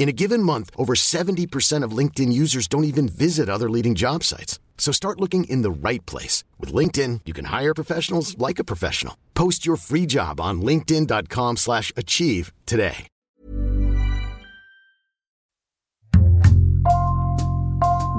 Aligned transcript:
In 0.00 0.08
a 0.08 0.12
given 0.12 0.42
month, 0.42 0.70
over 0.78 0.94
70% 0.94 1.84
of 1.84 1.92
LinkedIn 1.92 2.32
users 2.32 2.66
don't 2.66 2.84
even 2.84 3.06
visit 3.06 3.50
other 3.50 3.68
leading 3.68 3.94
job 3.94 4.24
sites. 4.24 4.58
So 4.78 4.92
start 4.92 5.20
looking 5.20 5.44
in 5.44 5.60
the 5.60 5.70
right 5.70 6.04
place. 6.06 6.42
With 6.58 6.72
LinkedIn, 6.72 7.20
you 7.26 7.34
can 7.34 7.44
hire 7.44 7.74
professionals 7.74 8.34
like 8.38 8.58
a 8.58 8.64
professional. 8.64 9.14
Post 9.34 9.66
your 9.66 9.76
free 9.76 10.06
job 10.06 10.40
on 10.40 10.62
linkedin.com 10.62 11.58
slash 11.58 11.92
achieve 11.98 12.50
today. 12.64 13.08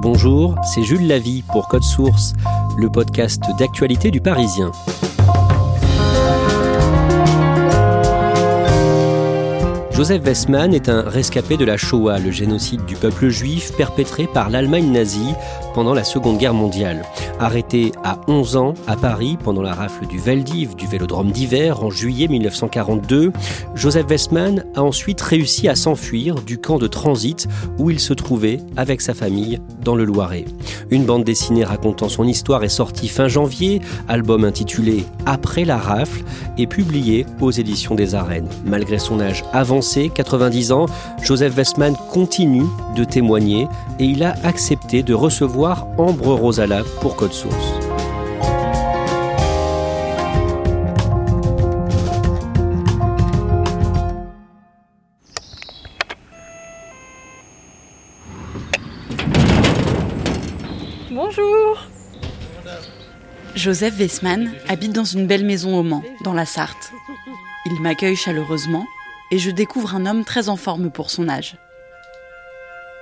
Bonjour, 0.03 0.55
c'est 0.63 0.83
Jules 0.83 1.07
Lavie 1.07 1.43
pour 1.51 1.67
Code 1.67 1.83
Source, 1.83 2.33
le 2.77 2.89
podcast 2.89 3.41
d'actualité 3.57 4.11
du 4.11 4.21
Parisien. 4.21 4.71
Joseph 10.01 10.25
Westman 10.25 10.73
est 10.73 10.89
un 10.89 11.03
rescapé 11.03 11.57
de 11.57 11.63
la 11.63 11.77
Shoah, 11.77 12.17
le 12.17 12.31
génocide 12.31 12.83
du 12.85 12.95
peuple 12.95 13.29
juif 13.29 13.71
perpétré 13.77 14.25
par 14.25 14.49
l'Allemagne 14.49 14.91
nazie 14.91 15.35
pendant 15.73 15.93
la 15.93 16.03
Seconde 16.03 16.37
Guerre 16.37 16.53
mondiale. 16.53 17.03
Arrêté 17.39 17.91
à 18.03 18.19
11 18.27 18.55
ans 18.57 18.73
à 18.87 18.95
Paris 18.95 19.37
pendant 19.43 19.61
la 19.61 19.73
rafle 19.73 20.05
du 20.07 20.19
Veldiv, 20.19 20.75
du 20.75 20.87
Vélodrome 20.87 21.31
d'hiver, 21.31 21.83
en 21.83 21.89
juillet 21.89 22.27
1942, 22.27 23.31
Joseph 23.75 24.05
Westman 24.09 24.65
a 24.75 24.83
ensuite 24.83 25.21
réussi 25.21 25.67
à 25.67 25.75
s'enfuir 25.75 26.35
du 26.35 26.57
camp 26.57 26.77
de 26.77 26.87
transit 26.87 27.47
où 27.77 27.89
il 27.89 27.99
se 27.99 28.13
trouvait 28.13 28.59
avec 28.77 29.01
sa 29.01 29.13
famille 29.13 29.59
dans 29.83 29.95
le 29.95 30.05
Loiret. 30.05 30.45
Une 30.89 31.05
bande 31.05 31.23
dessinée 31.23 31.63
racontant 31.63 32.09
son 32.09 32.27
histoire 32.27 32.63
est 32.63 32.69
sortie 32.69 33.07
fin 33.07 33.27
janvier, 33.27 33.81
album 34.07 34.43
intitulé 34.43 35.05
Après 35.25 35.65
la 35.65 35.77
rafle, 35.77 36.23
et 36.57 36.67
publié 36.67 37.25
aux 37.39 37.51
éditions 37.51 37.95
des 37.95 38.13
Arènes. 38.13 38.47
Malgré 38.65 38.99
son 38.99 39.19
âge 39.19 39.43
avancé, 39.53 40.11
90 40.13 40.71
ans, 40.71 40.85
Joseph 41.21 41.55
Westman 41.55 41.95
continue 42.11 42.65
de 42.95 43.03
témoigner 43.03 43.67
et 43.99 44.05
il 44.05 44.23
a 44.23 44.35
accepté 44.43 45.01
de 45.01 45.13
recevoir 45.13 45.60
Ambre 45.63 46.33
Rosala 46.33 46.83
pour 47.01 47.15
Code 47.15 47.33
Source. 47.33 47.55
Bonjour 61.11 61.77
Joseph 63.53 63.99
Westman 63.99 64.51
habite 64.67 64.93
dans 64.93 65.03
une 65.03 65.27
belle 65.27 65.45
maison 65.45 65.77
au 65.77 65.83
Mans, 65.83 66.01
dans 66.23 66.33
la 66.33 66.47
Sarthe. 66.47 66.91
Il 67.67 67.79
m'accueille 67.81 68.15
chaleureusement 68.15 68.87
et 69.29 69.37
je 69.37 69.51
découvre 69.51 69.93
un 69.93 70.07
homme 70.07 70.25
très 70.25 70.49
en 70.49 70.55
forme 70.55 70.89
pour 70.89 71.11
son 71.11 71.29
âge. 71.29 71.55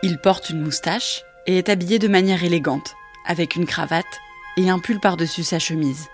Il 0.04 0.18
porte 0.18 0.50
une 0.50 0.62
moustache 0.62 1.24
et 1.50 1.58
est 1.58 1.70
habillé 1.70 1.98
de 1.98 2.08
manière 2.08 2.44
élégante, 2.44 2.96
avec 3.26 3.56
une 3.56 3.66
cravate 3.66 4.22
et 4.56 4.70
un 4.70 4.78
pull 4.78 5.00
par-dessus 5.00 5.42
sa 5.42 5.58
chemise. 5.58 6.08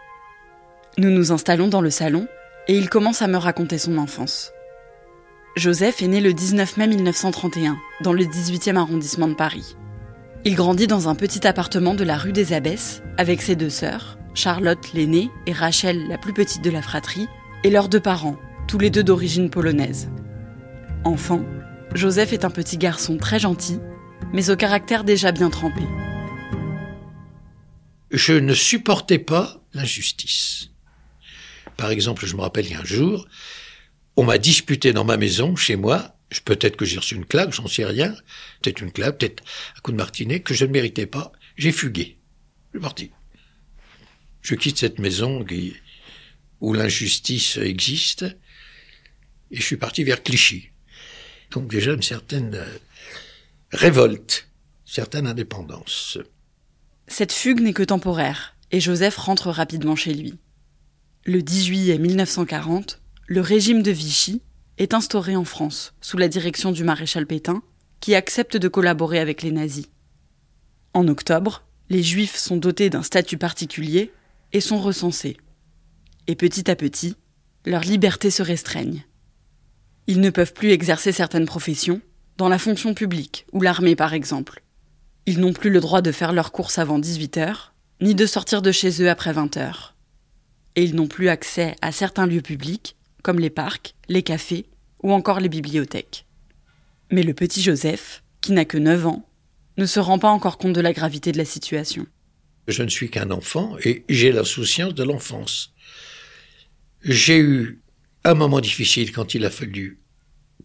Nous 0.97 1.09
nous 1.09 1.33
installons 1.33 1.67
dans 1.67 1.81
le 1.81 1.89
salon 1.89 2.25
et 2.69 2.77
il 2.77 2.89
commence 2.89 3.21
à 3.21 3.27
me 3.27 3.35
raconter 3.35 3.77
son 3.77 3.97
enfance. 3.97 4.53
Joseph 5.57 6.01
est 6.01 6.07
né 6.07 6.21
le 6.21 6.31
19 6.31 6.77
mai 6.77 6.87
1931, 6.87 7.77
dans 7.99 8.13
le 8.13 8.23
18e 8.23 8.77
arrondissement 8.77 9.27
de 9.27 9.33
Paris. 9.33 9.75
Il 10.45 10.55
grandit 10.55 10.87
dans 10.87 11.09
un 11.09 11.15
petit 11.15 11.45
appartement 11.45 11.95
de 11.95 12.05
la 12.05 12.15
rue 12.15 12.31
des 12.31 12.53
Abbesses 12.53 13.03
avec 13.17 13.41
ses 13.41 13.57
deux 13.57 13.69
sœurs, 13.69 14.17
Charlotte 14.35 14.93
l'aînée 14.93 15.29
et 15.47 15.53
Rachel 15.53 16.07
la 16.07 16.17
plus 16.17 16.33
petite 16.33 16.63
de 16.63 16.71
la 16.71 16.81
fratrie, 16.81 17.27
et 17.65 17.69
leurs 17.69 17.89
deux 17.89 17.99
parents, 17.99 18.37
tous 18.69 18.77
les 18.77 18.89
deux 18.89 19.03
d'origine 19.03 19.49
polonaise. 19.49 20.07
Enfant, 21.03 21.41
Joseph 21.93 22.31
est 22.31 22.45
un 22.45 22.49
petit 22.49 22.77
garçon 22.77 23.17
très 23.17 23.39
gentil, 23.39 23.81
mais 24.33 24.49
au 24.49 24.55
caractère 24.55 25.03
déjà 25.03 25.31
bien 25.31 25.49
trempé. 25.49 25.81
Je 28.11 28.33
ne 28.33 28.53
supportais 28.53 29.19
pas 29.19 29.61
l'injustice. 29.73 30.69
Par 31.77 31.91
exemple, 31.91 32.25
je 32.25 32.35
me 32.35 32.41
rappelle, 32.41 32.65
il 32.65 32.71
y 32.71 32.75
a 32.75 32.79
un 32.79 32.85
jour, 32.85 33.27
on 34.15 34.23
m'a 34.23 34.37
disputé 34.37 34.93
dans 34.93 35.03
ma 35.03 35.17
maison, 35.17 35.55
chez 35.55 35.75
moi, 35.75 36.15
peut-être 36.45 36.77
que 36.77 36.85
j'ai 36.85 36.97
reçu 36.97 37.15
une 37.15 37.25
claque, 37.25 37.51
j'en 37.51 37.67
sais 37.67 37.85
rien, 37.85 38.15
peut-être 38.61 38.81
une 38.81 38.91
claque, 38.91 39.17
peut-être 39.17 39.43
un 39.77 39.81
coup 39.81 39.91
de 39.91 39.97
martinet, 39.97 40.39
que 40.39 40.53
je 40.53 40.65
ne 40.65 40.71
méritais 40.71 41.05
pas, 41.05 41.31
j'ai 41.57 41.71
fugué. 41.71 42.17
Je 42.73 42.79
suis 42.79 42.83
parti. 42.83 43.11
Je 44.41 44.55
quitte 44.55 44.77
cette 44.77 44.99
maison 44.99 45.45
où 46.61 46.73
l'injustice 46.73 47.57
existe, 47.57 48.23
et 49.51 49.57
je 49.57 49.63
suis 49.63 49.77
parti 49.77 50.03
vers 50.03 50.23
Clichy. 50.23 50.69
Donc 51.51 51.69
déjà 51.69 51.93
une 51.93 52.01
certaine 52.01 52.55
euh, 52.55 52.77
révolte, 53.75 54.47
certaine 54.85 55.27
indépendance. 55.27 56.17
Cette 57.07 57.33
fugue 57.33 57.61
n'est 57.61 57.73
que 57.73 57.83
temporaire, 57.83 58.55
et 58.71 58.79
Joseph 58.79 59.17
rentre 59.17 59.51
rapidement 59.51 59.95
chez 59.95 60.13
lui. 60.13 60.39
Le 61.25 61.41
10 61.41 61.65
juillet 61.65 61.97
1940, 61.97 63.01
le 63.27 63.41
régime 63.41 63.83
de 63.83 63.91
Vichy 63.91 64.41
est 64.77 64.93
instauré 64.93 65.35
en 65.35 65.45
France 65.45 65.93
sous 66.01 66.17
la 66.17 66.27
direction 66.27 66.71
du 66.71 66.83
maréchal 66.83 67.27
Pétain, 67.27 67.61
qui 67.99 68.15
accepte 68.15 68.57
de 68.57 68.67
collaborer 68.67 69.19
avec 69.19 69.41
les 69.41 69.51
nazis. 69.51 69.87
En 70.93 71.07
octobre, 71.07 71.63
les 71.89 72.03
Juifs 72.03 72.35
sont 72.35 72.57
dotés 72.57 72.89
d'un 72.89 73.03
statut 73.03 73.37
particulier 73.37 74.11
et 74.53 74.61
sont 74.61 74.79
recensés. 74.79 75.37
Et 76.27 76.35
petit 76.35 76.69
à 76.69 76.75
petit, 76.75 77.15
leur 77.65 77.81
liberté 77.81 78.31
se 78.31 78.41
restreigne. 78.41 79.05
Ils 80.07 80.21
ne 80.21 80.29
peuvent 80.29 80.53
plus 80.53 80.71
exercer 80.71 81.11
certaines 81.11 81.45
professions, 81.45 82.01
dans 82.37 82.49
la 82.49 82.59
fonction 82.59 82.93
publique 82.93 83.45
ou 83.51 83.61
l'armée 83.61 83.95
par 83.95 84.13
exemple. 84.13 84.61
Ils 85.25 85.39
n'ont 85.39 85.53
plus 85.53 85.69
le 85.69 85.79
droit 85.79 86.01
de 86.01 86.11
faire 86.11 86.33
leurs 86.33 86.51
courses 86.51 86.77
avant 86.77 86.99
18 86.99 87.37
heures, 87.37 87.73
ni 88.01 88.13
de 88.13 88.25
sortir 88.25 88.61
de 88.61 88.71
chez 88.71 89.01
eux 89.01 89.09
après 89.09 89.33
20 89.33 89.57
heures. 89.57 89.95
Et 90.75 90.83
ils 90.83 90.95
n'ont 90.95 91.07
plus 91.07 91.29
accès 91.29 91.75
à 91.81 91.91
certains 91.91 92.27
lieux 92.27 92.41
publics, 92.41 92.95
comme 93.23 93.39
les 93.39 93.49
parcs, 93.49 93.95
les 94.09 94.23
cafés 94.23 94.65
ou 95.01 95.13
encore 95.13 95.39
les 95.39 95.49
bibliothèques. 95.49 96.25
Mais 97.11 97.23
le 97.23 97.33
petit 97.33 97.61
Joseph, 97.61 98.23
qui 98.41 98.51
n'a 98.51 98.65
que 98.65 98.77
9 98.77 99.07
ans, 99.07 99.27
ne 99.77 99.85
se 99.85 99.99
rend 99.99 100.19
pas 100.19 100.29
encore 100.29 100.57
compte 100.57 100.73
de 100.73 100.81
la 100.81 100.93
gravité 100.93 101.31
de 101.31 101.37
la 101.37 101.45
situation. 101.45 102.05
Je 102.67 102.83
ne 102.83 102.89
suis 102.89 103.09
qu'un 103.09 103.31
enfant 103.31 103.77
et 103.83 104.03
j'ai 104.09 104.31
l'insouciance 104.31 104.93
de 104.93 105.03
l'enfance. 105.03 105.73
J'ai 107.03 107.37
eu 107.37 107.81
un 108.23 108.33
moment 108.33 108.59
difficile 108.59 109.11
quand 109.11 109.35
il 109.35 109.45
a 109.45 109.51
fallu 109.51 109.99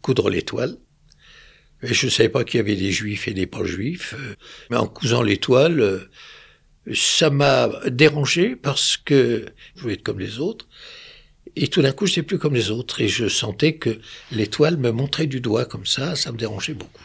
coudre 0.01 0.31
l'étoile. 0.31 0.79
Je 1.83 2.07
ne 2.07 2.11
savais 2.11 2.29
pas 2.29 2.45
qu'il 2.45 2.59
y 2.59 2.61
avait 2.61 2.77
des 2.77 2.93
juifs 2.93 3.29
et 3.29 3.35
des 3.35 3.47
pas 3.47 3.65
juifs. 3.65 4.15
Mais 4.71 4.77
en 4.77 4.87
cousant 4.87 5.23
l'étoile, 5.23 6.09
ça 6.93 7.31
m'a 7.31 7.69
dérangé 7.89 8.57
parce 8.57 8.97
que 8.97 9.47
je 9.75 9.83
voulais 9.83 9.95
être 9.95 10.03
comme 10.03 10.21
les 10.21 10.39
autres. 10.39 10.67
Et 11.57 11.69
tout 11.69 11.83
d'un 11.83 11.93
coup, 11.93 12.07
je 12.07 12.13
n'étais 12.13 12.23
plus 12.23 12.39
comme 12.39 12.55
les 12.55 12.71
autres. 12.71 13.01
Et 13.01 13.09
je 13.09 13.29
sentais 13.29 13.75
que 13.75 13.99
l'étoile 14.31 14.77
me 14.77 14.91
montrait 14.91 15.27
du 15.27 15.41
doigt 15.41 15.65
comme 15.65 15.87
ça. 15.87 16.17
Ça 16.17 16.33
me 16.33 16.39
dérangeait 16.39 16.75
beaucoup. 16.75 17.05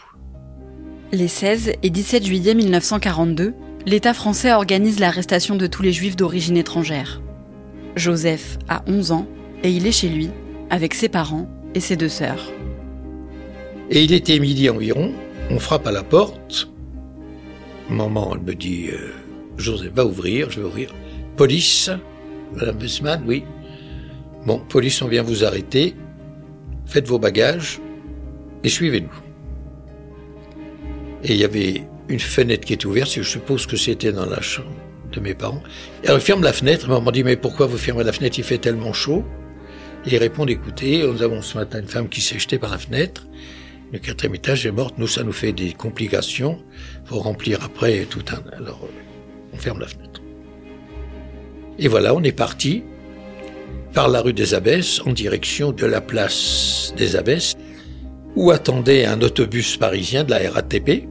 Les 1.12 1.28
16 1.28 1.74
et 1.82 1.90
17 1.90 2.26
juillet 2.26 2.56
1942, 2.56 3.54
l'État 3.86 4.14
français 4.14 4.52
organise 4.52 5.00
l'arrestation 5.00 5.56
de 5.56 5.68
tous 5.68 5.82
les 5.82 5.94
juifs 5.94 6.16
d'origine 6.16 6.58
étrangère. 6.58 7.22
Joseph 7.96 8.58
a 8.68 8.84
11 8.88 9.12
ans 9.12 9.28
et 9.64 9.70
il 9.70 9.88
est 9.88 9.92
chez 9.92 10.10
lui 10.10 10.30
avec 10.70 10.94
ses 10.94 11.10
parents 11.10 11.50
et 11.74 11.80
ses 11.80 11.96
deux 11.96 12.10
sœurs. 12.10 12.52
Et 13.90 14.04
il 14.04 14.14
était 14.14 14.40
midi 14.40 14.70
environ, 14.70 15.14
on 15.50 15.60
frappe 15.60 15.88
à 15.88 15.92
la 15.92 16.04
porte. 16.04 16.70
Maman, 17.90 18.36
elle 18.36 18.42
me 18.42 18.56
dit, 18.56 18.88
euh, 18.92 19.12
Joseph, 19.58 19.94
va 19.94 20.06
ouvrir, 20.06 20.50
je 20.50 20.60
vais 20.60 20.66
ouvrir. 20.66 20.94
Police, 21.38 21.92
Madame 22.56 22.80
Westman, 22.80 23.24
oui. 23.28 23.44
Bon, 24.46 24.60
police, 24.60 25.02
on 25.02 25.08
vient 25.08 25.24
vous 25.24 25.44
arrêter. 25.44 25.96
Faites 26.86 27.08
vos 27.08 27.20
bagages. 27.20 27.80
et 28.64 28.70
suivez-nous. 28.70 29.10
Et 31.24 31.34
il 31.34 31.38
y 31.38 31.44
avait 31.44 31.84
une 32.10 32.20
fenêtre 32.20 32.66
qui 32.66 32.74
était 32.74 32.86
ouverte, 32.86 33.12
je 33.14 33.22
suppose 33.24 33.66
que 33.66 33.78
c'était 33.78 34.12
dans 34.12 34.26
la 34.26 34.42
chambre 34.42 34.70
de 35.12 35.20
mes 35.20 35.34
parents. 35.34 35.62
Elle 36.04 36.20
ferme 36.20 36.44
la 36.44 36.54
fenêtre, 36.54 36.88
maman 36.88 37.12
dit 37.12 37.24
mais 37.24 37.36
pourquoi 37.36 37.66
vous 37.68 37.78
fermez 37.78 38.04
la 38.04 38.12
fenêtre, 38.12 38.38
il 38.38 38.44
fait 38.44 38.58
tellement 38.58 38.94
chaud. 38.94 39.24
Et 40.06 40.14
ils 40.14 40.18
répondent 40.18 40.50
écoutez, 40.50 41.06
nous 41.06 41.24
avons 41.24 41.42
ce 41.42 41.58
matin 41.58 41.80
une 41.80 41.88
femme 41.88 42.10
qui 42.10 42.22
s'est 42.22 42.38
jetée 42.38 42.60
par 42.60 42.72
la 42.72 42.78
fenêtre, 42.78 43.28
le 43.92 44.00
quatrième 44.00 44.36
étage 44.36 44.66
est 44.66 44.72
morte, 44.72 44.96
nous 44.98 45.08
ça 45.08 45.24
nous 45.24 45.32
fait 45.32 45.54
des 45.54 45.74
complications, 45.74 46.60
faut 47.06 47.20
remplir 47.20 47.64
après 47.64 48.06
tout 48.06 48.24
un... 48.32 48.58
Alors 48.58 48.88
on 49.54 49.58
ferme 49.58 49.80
la 49.80 49.88
fenêtre. 49.88 50.22
Et 51.78 51.88
voilà, 51.88 52.14
on 52.16 52.24
est 52.24 52.32
parti 52.32 52.84
par 53.94 54.10
la 54.10 54.22
rue 54.22 54.34
des 54.34 54.54
Abbesses 54.54 55.02
en 55.06 55.14
direction 55.14 55.72
de 55.72 55.86
la 55.86 56.02
place 56.02 56.94
des 56.98 57.16
Abbesses, 57.16 57.56
où 58.36 58.52
attendait 58.52 59.06
un 59.06 59.22
autobus 59.22 59.78
parisien 59.78 60.24
de 60.24 60.32
la 60.32 60.52
RATP, 60.52 61.08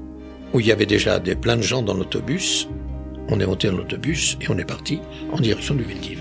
où 0.53 0.61
il 0.61 0.67
y 0.67 0.73
avait 0.73 0.87
déjà 0.87 1.19
des, 1.19 1.35
plein 1.35 1.56
de 1.56 1.62
gens 1.62 1.82
dans 1.82 1.94
l'autobus. 1.94 2.69
On 3.29 3.41
est 3.41 3.47
monté 3.47 3.69
dans 3.69 3.79
l'autobus 3.79 4.37
et 4.43 4.50
on 4.50 4.59
est 4.59 4.67
parti 4.67 5.00
en 5.32 5.41
direction 5.41 5.75
du 5.75 5.82
Veldiv. 5.82 6.20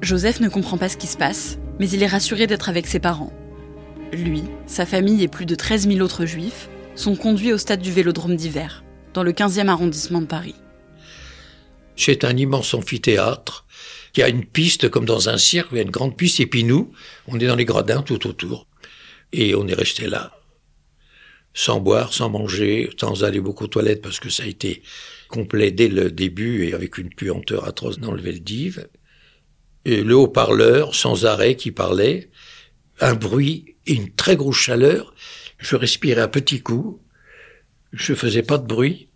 Joseph 0.00 0.40
ne 0.40 0.48
comprend 0.48 0.78
pas 0.78 0.88
ce 0.88 0.96
qui 0.96 1.08
se 1.08 1.16
passe, 1.16 1.58
mais 1.80 1.88
il 1.88 2.02
est 2.02 2.06
rassuré 2.06 2.46
d'être 2.46 2.68
avec 2.68 2.86
ses 2.86 3.00
parents. 3.00 3.32
Lui, 4.12 4.44
sa 4.66 4.86
famille 4.86 5.22
et 5.22 5.28
plus 5.28 5.46
de 5.46 5.54
13 5.54 5.88
000 5.88 6.00
autres 6.00 6.26
juifs 6.26 6.68
sont 6.94 7.16
conduits 7.16 7.52
au 7.52 7.58
stade 7.58 7.80
du 7.80 7.90
Vélodrome 7.90 8.36
d'hiver, 8.36 8.84
dans 9.14 9.22
le 9.22 9.32
15e 9.32 9.68
arrondissement 9.68 10.20
de 10.20 10.26
Paris. 10.26 10.54
C'est 11.96 12.24
un 12.24 12.36
immense 12.36 12.72
amphithéâtre 12.74 13.66
qui 14.12 14.22
a 14.22 14.28
une 14.28 14.44
piste 14.44 14.88
comme 14.88 15.06
dans 15.06 15.28
un 15.28 15.38
cirque, 15.38 15.68
il 15.72 15.76
y 15.76 15.80
a 15.80 15.82
une 15.82 15.90
grande 15.90 16.16
piste, 16.16 16.40
et 16.40 16.46
puis 16.46 16.62
nous, 16.62 16.92
on 17.26 17.38
est 17.38 17.46
dans 17.46 17.56
les 17.56 17.64
gradins 17.64 18.02
tout 18.02 18.26
autour. 18.26 18.66
Et 19.32 19.54
on 19.54 19.66
est 19.66 19.74
resté 19.74 20.06
là, 20.06 20.32
sans 21.52 21.80
boire, 21.80 22.12
sans 22.14 22.30
manger, 22.30 22.90
sans 22.98 23.24
aller 23.24 23.40
beaucoup 23.40 23.64
aux 23.64 23.68
toilettes 23.68 24.02
parce 24.02 24.20
que 24.20 24.30
ça 24.30 24.44
a 24.44 24.46
été 24.46 24.82
complet 25.28 25.72
dès 25.72 25.88
le 25.88 26.12
début 26.12 26.64
et 26.64 26.74
avec 26.74 26.96
une 26.96 27.10
puanteur 27.10 27.66
atroce 27.66 27.98
dans 27.98 28.12
le 28.12 28.22
Veldiv. 28.22 28.86
Et 29.84 30.02
le 30.02 30.14
haut-parleur 30.14 30.94
sans 30.94 31.26
arrêt 31.26 31.56
qui 31.56 31.72
parlait, 31.72 32.30
un 33.00 33.14
bruit 33.14 33.76
une 33.86 34.10
très 34.10 34.36
grosse 34.36 34.56
chaleur. 34.56 35.14
Je 35.58 35.76
respirais 35.76 36.20
à 36.20 36.28
petits 36.28 36.60
coups, 36.60 37.00
je 37.92 38.14
faisais 38.14 38.42
pas 38.42 38.58
de 38.58 38.66
bruit, 38.66 39.08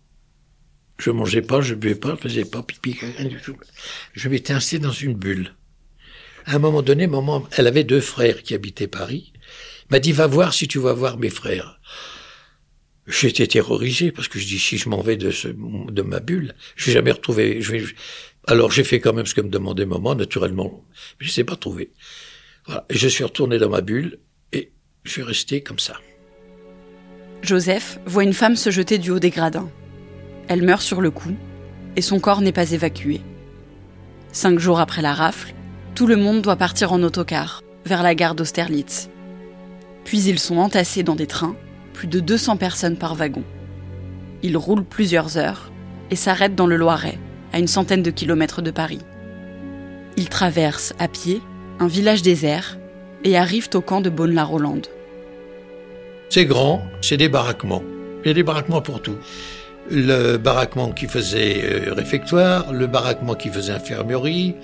je 0.97 1.11
mangeais 1.11 1.41
pas, 1.41 1.61
je 1.61 1.75
buvais 1.75 1.95
pas, 1.95 2.15
je 2.15 2.29
faisais 2.29 2.45
pas 2.45 2.63
pipi, 2.63 2.97
rien 3.17 3.27
du 3.27 3.39
tout. 3.39 3.57
Je 4.13 4.29
m'étais 4.29 4.53
installé 4.53 4.81
dans 4.81 4.91
une 4.91 5.13
bulle. 5.13 5.53
À 6.45 6.55
un 6.55 6.59
moment 6.59 6.81
donné, 6.81 7.05
maman, 7.05 7.47
elle 7.51 7.67
avait 7.67 7.83
deux 7.83 8.01
frères 8.01 8.41
qui 8.41 8.55
habitaient 8.55 8.87
Paris. 8.87 9.33
M'a 9.91 9.99
dit, 9.99 10.11
va 10.11 10.25
voir 10.25 10.53
si 10.53 10.67
tu 10.67 10.79
vas 10.79 10.93
voir 10.93 11.17
mes 11.17 11.29
frères. 11.29 11.79
J'étais 13.05 13.45
terrorisé 13.45 14.11
parce 14.11 14.27
que 14.27 14.39
je 14.39 14.47
dis, 14.47 14.57
si 14.57 14.77
je 14.77 14.89
m'en 14.89 15.01
vais 15.01 15.17
de, 15.17 15.29
ce, 15.29 15.49
de 15.49 16.01
ma 16.01 16.19
bulle, 16.19 16.55
je 16.75 16.87
vais 16.87 16.93
jamais 16.93 17.11
retrouver. 17.11 17.61
Alors 18.47 18.71
j'ai 18.71 18.83
fait 18.83 18.99
quand 18.99 19.13
même 19.13 19.25
ce 19.25 19.35
que 19.35 19.41
me 19.41 19.49
demandait 19.49 19.85
maman, 19.85 20.15
naturellement. 20.15 20.83
Je 21.19 21.27
ne 21.27 21.31
sais 21.31 21.43
pas 21.43 21.55
trouver. 21.55 21.91
Je 22.89 23.07
suis 23.07 23.23
retourné 23.23 23.57
dans 23.57 23.69
ma 23.69 23.81
bulle 23.81 24.19
et 24.53 24.71
je 25.03 25.11
suis 25.11 25.23
resté 25.23 25.61
comme 25.61 25.79
ça. 25.79 25.95
Joseph 27.41 27.99
voit 28.05 28.23
une 28.23 28.33
femme 28.33 28.55
se 28.55 28.69
jeter 28.69 28.97
du 28.97 29.11
haut 29.11 29.19
des 29.19 29.31
gradins. 29.31 29.69
Elle 30.47 30.63
meurt 30.63 30.81
sur 30.81 31.01
le 31.01 31.11
coup 31.11 31.35
et 31.95 32.01
son 32.01 32.19
corps 32.19 32.41
n'est 32.41 32.51
pas 32.51 32.71
évacué. 32.71 33.21
Cinq 34.31 34.59
jours 34.59 34.79
après 34.79 35.01
la 35.01 35.13
rafle, 35.13 35.53
tout 35.95 36.07
le 36.07 36.15
monde 36.15 36.41
doit 36.41 36.55
partir 36.55 36.93
en 36.93 37.03
autocar 37.03 37.61
vers 37.85 38.03
la 38.03 38.15
gare 38.15 38.35
d'Austerlitz. 38.35 39.09
Puis 40.05 40.21
ils 40.23 40.39
sont 40.39 40.57
entassés 40.57 41.03
dans 41.03 41.15
des 41.15 41.27
trains, 41.27 41.55
plus 41.93 42.07
de 42.07 42.19
200 42.19 42.57
personnes 42.57 42.97
par 42.97 43.15
wagon. 43.15 43.43
Ils 44.43 44.57
roulent 44.57 44.85
plusieurs 44.85 45.37
heures 45.37 45.71
et 46.09 46.15
s'arrêtent 46.15 46.55
dans 46.55 46.67
le 46.67 46.77
Loiret, 46.77 47.19
à 47.53 47.59
une 47.59 47.67
centaine 47.67 48.03
de 48.03 48.11
kilomètres 48.11 48.61
de 48.61 48.71
Paris. 48.71 49.01
Ils 50.17 50.29
traversent 50.29 50.93
à 50.99 51.07
pied 51.07 51.41
un 51.81 51.87
village 51.87 52.21
désert 52.21 52.77
et 53.23 53.35
arrivent 53.35 53.69
au 53.73 53.81
camp 53.81 54.01
de 54.01 54.11
Beaune-la-Rolande. 54.11 54.85
C'est 56.29 56.45
grand, 56.45 56.83
c'est 57.01 57.17
des 57.17 57.27
baraquements. 57.27 57.81
Il 58.23 58.27
y 58.27 58.31
a 58.31 58.33
des 58.35 58.43
baraquements 58.43 58.83
pour 58.83 59.01
tout. 59.01 59.17
Le 59.89 60.37
baraquement 60.37 60.91
qui 60.91 61.07
faisait 61.07 61.59
euh, 61.63 61.93
réfectoire, 61.93 62.71
le 62.71 62.85
baraquement 62.85 63.33
qui 63.33 63.49
faisait 63.49 63.73
infirmerie, 63.73 64.55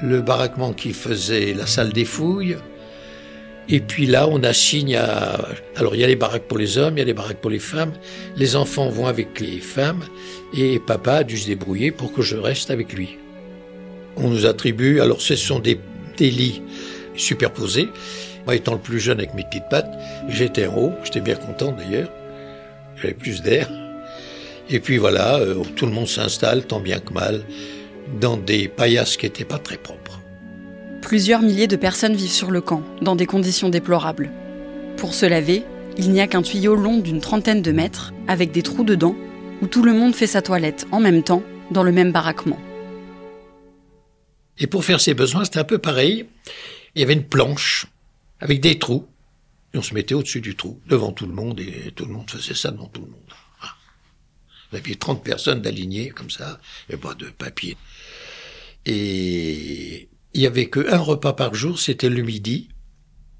le 0.00 0.20
baraquement 0.20 0.72
qui 0.72 0.92
faisait 0.92 1.54
la 1.54 1.66
salle 1.66 1.92
des 1.92 2.04
fouilles. 2.04 2.56
Et 3.68 3.80
puis 3.80 4.06
là, 4.06 4.28
on 4.28 4.44
assigne 4.44 4.94
à... 4.94 5.48
Alors, 5.74 5.96
il 5.96 6.02
y 6.02 6.04
a 6.04 6.06
les 6.06 6.14
baraques 6.14 6.44
pour 6.44 6.58
les 6.58 6.78
hommes, 6.78 6.94
il 6.96 7.00
y 7.00 7.02
a 7.02 7.06
les 7.06 7.14
baraques 7.14 7.40
pour 7.40 7.50
les 7.50 7.58
femmes. 7.58 7.92
Les 8.36 8.54
enfants 8.54 8.90
vont 8.90 9.08
avec 9.08 9.40
les 9.40 9.58
femmes 9.58 10.04
et 10.56 10.78
papa 10.78 11.14
a 11.14 11.24
dû 11.24 11.36
se 11.36 11.48
débrouiller 11.48 11.90
pour 11.90 12.12
que 12.12 12.22
je 12.22 12.36
reste 12.36 12.70
avec 12.70 12.92
lui. 12.92 13.18
On 14.16 14.28
nous 14.28 14.46
attribue... 14.46 15.00
Alors, 15.00 15.20
ce 15.20 15.34
sont 15.34 15.58
des, 15.58 15.80
des 16.16 16.30
lits 16.30 16.62
superposés. 17.16 17.88
Moi, 18.44 18.56
étant 18.56 18.74
le 18.74 18.80
plus 18.80 19.00
jeune 19.00 19.18
avec 19.18 19.34
mes 19.34 19.44
petites 19.44 19.68
pattes, 19.70 19.92
j'étais 20.28 20.66
en 20.66 20.76
haut. 20.76 20.92
J'étais 21.02 21.20
bien 21.20 21.36
content 21.36 21.72
d'ailleurs. 21.72 22.10
J'avais 22.96 23.14
plus 23.14 23.42
d'air. 23.42 23.68
Et 24.70 24.80
puis 24.80 24.98
voilà, 24.98 25.36
euh, 25.36 25.62
tout 25.76 25.86
le 25.86 25.92
monde 25.92 26.08
s'installe, 26.08 26.64
tant 26.64 26.80
bien 26.80 26.98
que 26.98 27.12
mal, 27.12 27.42
dans 28.20 28.36
des 28.36 28.68
paillasses 28.68 29.16
qui 29.16 29.26
n'étaient 29.26 29.44
pas 29.44 29.58
très 29.58 29.76
propres. 29.76 30.20
Plusieurs 31.02 31.42
milliers 31.42 31.66
de 31.66 31.76
personnes 31.76 32.14
vivent 32.14 32.30
sur 32.30 32.50
le 32.50 32.60
camp, 32.62 32.82
dans 33.02 33.16
des 33.16 33.26
conditions 33.26 33.68
déplorables. 33.68 34.30
Pour 34.96 35.12
se 35.12 35.26
laver, 35.26 35.64
il 35.98 36.10
n'y 36.10 36.20
a 36.20 36.26
qu'un 36.26 36.42
tuyau 36.42 36.74
long 36.74 36.98
d'une 36.98 37.20
trentaine 37.20 37.60
de 37.62 37.72
mètres, 37.72 38.14
avec 38.26 38.52
des 38.52 38.62
trous 38.62 38.84
dedans, 38.84 39.14
où 39.60 39.66
tout 39.66 39.82
le 39.82 39.92
monde 39.92 40.14
fait 40.14 40.26
sa 40.26 40.40
toilette 40.42 40.86
en 40.92 41.00
même 41.00 41.22
temps, 41.22 41.42
dans 41.70 41.82
le 41.82 41.92
même 41.92 42.12
baraquement. 42.12 42.58
Et 44.58 44.66
pour 44.66 44.84
faire 44.84 45.00
ses 45.00 45.14
besoins, 45.14 45.44
c'était 45.44 45.58
un 45.58 45.64
peu 45.64 45.78
pareil. 45.78 46.26
Il 46.94 47.00
y 47.00 47.02
avait 47.04 47.14
une 47.14 47.26
planche 47.26 47.86
avec 48.40 48.60
des 48.60 48.78
trous. 48.78 49.08
Et 49.72 49.78
on 49.78 49.82
se 49.82 49.94
mettait 49.94 50.14
au-dessus 50.14 50.40
du 50.40 50.54
trou, 50.54 50.80
devant 50.86 51.10
tout 51.10 51.26
le 51.26 51.32
monde, 51.32 51.58
et 51.58 51.90
tout 51.96 52.06
le 52.06 52.12
monde 52.12 52.30
faisait 52.30 52.54
ça 52.54 52.70
devant 52.70 52.86
tout 52.86 53.00
le 53.00 53.10
monde. 53.10 53.32
Voilà. 53.58 53.74
Vous 54.70 54.76
aviez 54.76 54.94
30 54.94 55.24
personnes 55.24 55.62
d'alignées, 55.62 56.10
comme 56.10 56.30
ça, 56.30 56.60
et 56.88 56.96
pas 56.96 57.14
de 57.14 57.26
papier. 57.30 57.76
Et 58.86 60.08
il 60.32 60.40
y 60.40 60.46
avait 60.46 60.70
qu'un 60.70 60.98
repas 60.98 61.32
par 61.32 61.54
jour, 61.54 61.80
c'était 61.80 62.08
le 62.08 62.22
midi. 62.22 62.68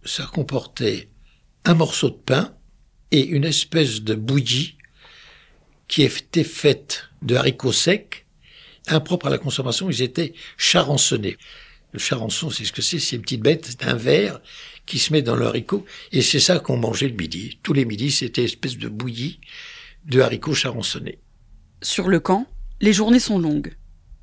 Ça 0.04 0.26
comportait 0.26 1.08
un 1.64 1.74
morceau 1.74 2.10
de 2.10 2.16
pain 2.16 2.54
et 3.10 3.24
une 3.24 3.44
espèce 3.44 4.02
de 4.02 4.14
bouillie 4.14 4.76
qui 5.86 6.02
était 6.02 6.44
faite 6.44 7.04
de 7.22 7.36
haricots 7.36 7.72
secs, 7.72 8.23
impropres 8.88 9.26
à 9.26 9.30
la 9.30 9.38
consommation, 9.38 9.90
ils 9.90 10.02
étaient 10.02 10.34
charançonnés. 10.56 11.36
Le 11.92 11.98
charançon, 11.98 12.50
c'est 12.50 12.64
ce 12.64 12.72
que 12.72 12.82
c'est, 12.82 12.98
c'est 12.98 13.16
une 13.16 13.22
petite 13.22 13.42
bête, 13.42 13.66
c'est 13.66 13.84
un 13.84 13.94
verre 13.94 14.40
qui 14.86 14.98
se 14.98 15.12
met 15.12 15.22
dans 15.22 15.36
le 15.36 15.46
haricot, 15.46 15.84
et 16.12 16.22
c'est 16.22 16.40
ça 16.40 16.58
qu'on 16.58 16.76
mangeait 16.76 17.08
le 17.08 17.14
midi. 17.14 17.58
Tous 17.62 17.72
les 17.72 17.84
midis, 17.84 18.10
c'était 18.10 18.42
une 18.42 18.46
espèce 18.46 18.76
de 18.76 18.88
bouillie 18.88 19.40
de 20.06 20.20
haricots 20.20 20.54
charançonnés. 20.54 21.18
Sur 21.82 22.08
le 22.08 22.20
camp, 22.20 22.46
les 22.80 22.92
journées 22.92 23.20
sont 23.20 23.38
longues. 23.38 23.74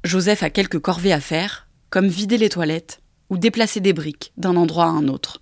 Joseph 0.03 0.43
a 0.43 0.49
quelques 0.49 0.79
corvées 0.79 1.13
à 1.13 1.21
faire, 1.21 1.67
comme 1.89 2.07
vider 2.07 2.37
les 2.37 2.49
toilettes 2.49 3.01
ou 3.29 3.37
déplacer 3.37 3.79
des 3.79 3.93
briques 3.93 4.33
d'un 4.37 4.55
endroit 4.55 4.85
à 4.85 4.89
un 4.89 5.07
autre. 5.07 5.41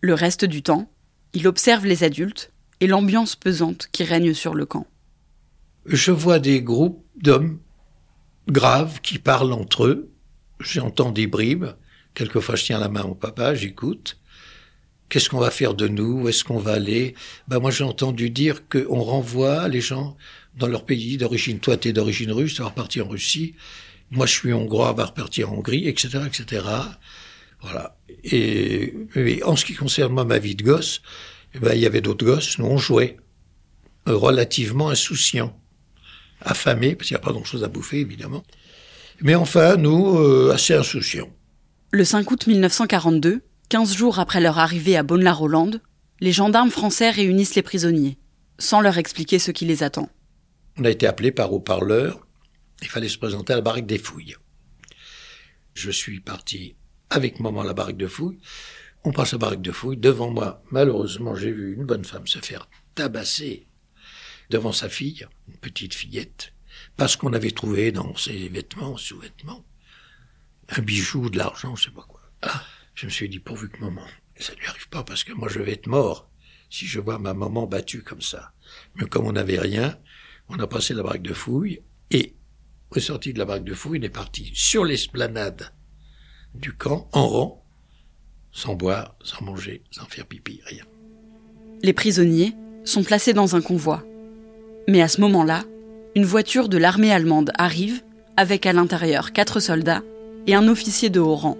Le 0.00 0.14
reste 0.14 0.44
du 0.44 0.62
temps, 0.62 0.90
il 1.34 1.46
observe 1.46 1.86
les 1.86 2.02
adultes 2.02 2.50
et 2.80 2.86
l'ambiance 2.86 3.36
pesante 3.36 3.88
qui 3.92 4.04
règne 4.04 4.32
sur 4.32 4.54
le 4.54 4.64
camp. 4.66 4.86
Je 5.84 6.12
vois 6.12 6.38
des 6.38 6.62
groupes 6.62 7.04
d'hommes 7.16 7.58
graves 8.48 9.00
qui 9.00 9.18
parlent 9.18 9.52
entre 9.52 9.86
eux. 9.86 10.10
J'entends 10.60 11.12
des 11.12 11.26
bribes. 11.26 11.66
Quelquefois, 12.14 12.56
je 12.56 12.64
tiens 12.64 12.78
la 12.78 12.88
main 12.88 13.02
au 13.02 13.14
papa, 13.14 13.54
j'écoute. 13.54 14.18
Qu'est-ce 15.08 15.28
qu'on 15.28 15.38
va 15.38 15.50
faire 15.50 15.74
de 15.74 15.88
nous? 15.88 16.22
Où 16.22 16.28
est-ce 16.28 16.44
qu'on 16.44 16.58
va 16.58 16.72
aller? 16.72 17.14
Ben 17.48 17.58
moi, 17.58 17.70
j'ai 17.70 17.84
entendu 17.84 18.30
dire 18.30 18.68
qu'on 18.68 19.00
renvoie 19.00 19.68
les 19.68 19.80
gens 19.80 20.16
dans 20.56 20.68
leur 20.68 20.84
pays 20.84 21.16
d'origine. 21.16 21.58
Toi, 21.58 21.76
t'es 21.76 21.92
d'origine 21.92 22.30
russe, 22.30 22.54
tu 22.54 22.62
vas 22.62 22.68
repartir 22.68 23.06
en 23.06 23.10
Russie. 23.10 23.54
Moi, 24.10 24.26
je 24.26 24.32
suis 24.32 24.52
hongrois, 24.52 24.92
on 24.92 24.94
va 24.94 25.06
repartir 25.06 25.52
en 25.52 25.56
Hongrie, 25.56 25.88
etc., 25.88 26.20
etc. 26.26 26.64
Voilà. 27.60 27.96
Et, 28.24 28.94
et, 29.16 29.42
en 29.44 29.56
ce 29.56 29.64
qui 29.64 29.74
concerne 29.74 30.12
moi, 30.12 30.24
ma 30.24 30.38
vie 30.38 30.54
de 30.54 30.62
gosse, 30.62 31.02
eh 31.54 31.58
ben, 31.58 31.74
il 31.74 31.80
y 31.80 31.86
avait 31.86 32.00
d'autres 32.00 32.24
gosses. 32.24 32.58
Nous, 32.58 32.66
on 32.66 32.78
jouait. 32.78 33.16
Euh, 34.08 34.16
relativement 34.16 34.88
insouciants. 34.88 35.59
Affamés, 36.40 36.94
parce 36.94 37.08
qu'il 37.08 37.14
n'y 37.16 37.20
a 37.20 37.24
pas 37.24 37.32
grand-chose 37.32 37.64
à 37.64 37.68
bouffer, 37.68 38.00
évidemment. 38.00 38.42
Mais 39.22 39.34
enfin, 39.34 39.76
nous, 39.76 40.18
euh, 40.18 40.52
assez 40.52 40.74
insouciants. 40.74 41.30
Le 41.92 42.04
5 42.04 42.30
août 42.30 42.46
1942, 42.46 43.42
15 43.68 43.96
jours 43.96 44.18
après 44.18 44.40
leur 44.40 44.58
arrivée 44.58 44.96
à 44.96 45.02
Bonne-la-Rolande, 45.02 45.80
les 46.20 46.32
gendarmes 46.32 46.70
français 46.70 47.10
réunissent 47.10 47.54
les 47.54 47.62
prisonniers, 47.62 48.18
sans 48.58 48.80
leur 48.80 48.98
expliquer 48.98 49.38
ce 49.38 49.50
qui 49.50 49.64
les 49.64 49.82
attend. 49.82 50.08
On 50.78 50.84
a 50.84 50.90
été 50.90 51.06
appelés 51.06 51.32
par 51.32 51.52
haut-parleur. 51.52 52.26
Il 52.82 52.88
fallait 52.88 53.08
se 53.08 53.18
présenter 53.18 53.52
à 53.52 53.56
la 53.56 53.62
baraque 53.62 53.86
des 53.86 53.98
fouilles. 53.98 54.36
Je 55.74 55.90
suis 55.90 56.20
parti 56.20 56.76
avec 57.10 57.40
maman 57.40 57.62
à 57.62 57.64
la 57.64 57.74
baraque 57.74 57.96
de 57.96 58.06
fouilles, 58.06 58.38
On 59.04 59.12
passe 59.12 59.34
à 59.34 59.38
baraque 59.38 59.62
de 59.62 59.72
fouille. 59.72 59.96
Devant 59.96 60.30
moi, 60.30 60.62
malheureusement, 60.70 61.34
j'ai 61.34 61.50
vu 61.50 61.74
une 61.74 61.84
bonne 61.84 62.04
femme 62.04 62.26
se 62.26 62.38
faire 62.38 62.68
tabasser 62.94 63.66
devant 64.50 64.72
sa 64.72 64.88
fille, 64.88 65.26
une 65.48 65.56
petite 65.56 65.94
fillette, 65.94 66.52
parce 66.96 67.16
qu'on 67.16 67.32
avait 67.32 67.52
trouvé 67.52 67.92
dans 67.92 68.14
ses 68.16 68.48
vêtements, 68.48 68.96
sous-vêtements, 68.96 69.64
un 70.68 70.82
bijou, 70.82 71.30
de 71.30 71.38
l'argent, 71.38 71.74
je 71.76 71.84
sais 71.84 71.90
pas 71.90 72.04
quoi. 72.06 72.20
Ah, 72.42 72.62
je 72.94 73.06
me 73.06 73.10
suis 73.10 73.28
dit, 73.28 73.38
pourvu 73.38 73.68
que 73.68 73.80
maman, 73.80 74.04
ça 74.38 74.54
lui 74.54 74.66
arrive 74.66 74.88
pas, 74.88 75.04
parce 75.04 75.24
que 75.24 75.32
moi 75.32 75.48
je 75.48 75.60
vais 75.60 75.72
être 75.72 75.86
mort 75.86 76.28
si 76.68 76.86
je 76.86 77.00
vois 77.00 77.18
ma 77.18 77.34
maman 77.34 77.66
battue 77.66 78.02
comme 78.02 78.22
ça. 78.22 78.52
Mais 78.94 79.06
comme 79.06 79.26
on 79.26 79.32
n'avait 79.32 79.58
rien, 79.58 79.98
on 80.48 80.58
a 80.58 80.66
passé 80.66 80.94
la 80.94 81.02
baraque 81.02 81.22
de 81.22 81.34
fouille, 81.34 81.80
et, 82.10 82.36
ressorti 82.90 83.32
de 83.32 83.38
la 83.38 83.44
baraque 83.44 83.64
de 83.64 83.74
fouille, 83.74 83.98
on 84.00 84.04
est 84.04 84.08
parti 84.08 84.50
sur 84.54 84.84
l'esplanade 84.84 85.72
du 86.54 86.72
camp, 86.72 87.08
en 87.12 87.28
rang, 87.28 87.66
sans 88.52 88.74
boire, 88.74 89.16
sans 89.22 89.44
manger, 89.44 89.82
sans 89.90 90.06
faire 90.06 90.26
pipi, 90.26 90.60
rien. 90.64 90.84
Les 91.82 91.92
prisonniers 91.92 92.54
sont 92.84 93.04
placés 93.04 93.32
dans 93.32 93.56
un 93.56 93.60
convoi. 93.60 94.04
Mais 94.88 95.02
à 95.02 95.08
ce 95.08 95.20
moment-là, 95.20 95.64
une 96.14 96.24
voiture 96.24 96.68
de 96.68 96.78
l'armée 96.78 97.12
allemande 97.12 97.52
arrive 97.56 98.02
avec 98.36 98.66
à 98.66 98.72
l'intérieur 98.72 99.32
quatre 99.32 99.60
soldats 99.60 100.02
et 100.46 100.54
un 100.54 100.66
officier 100.68 101.10
de 101.10 101.20
haut 101.20 101.36
rang. 101.36 101.56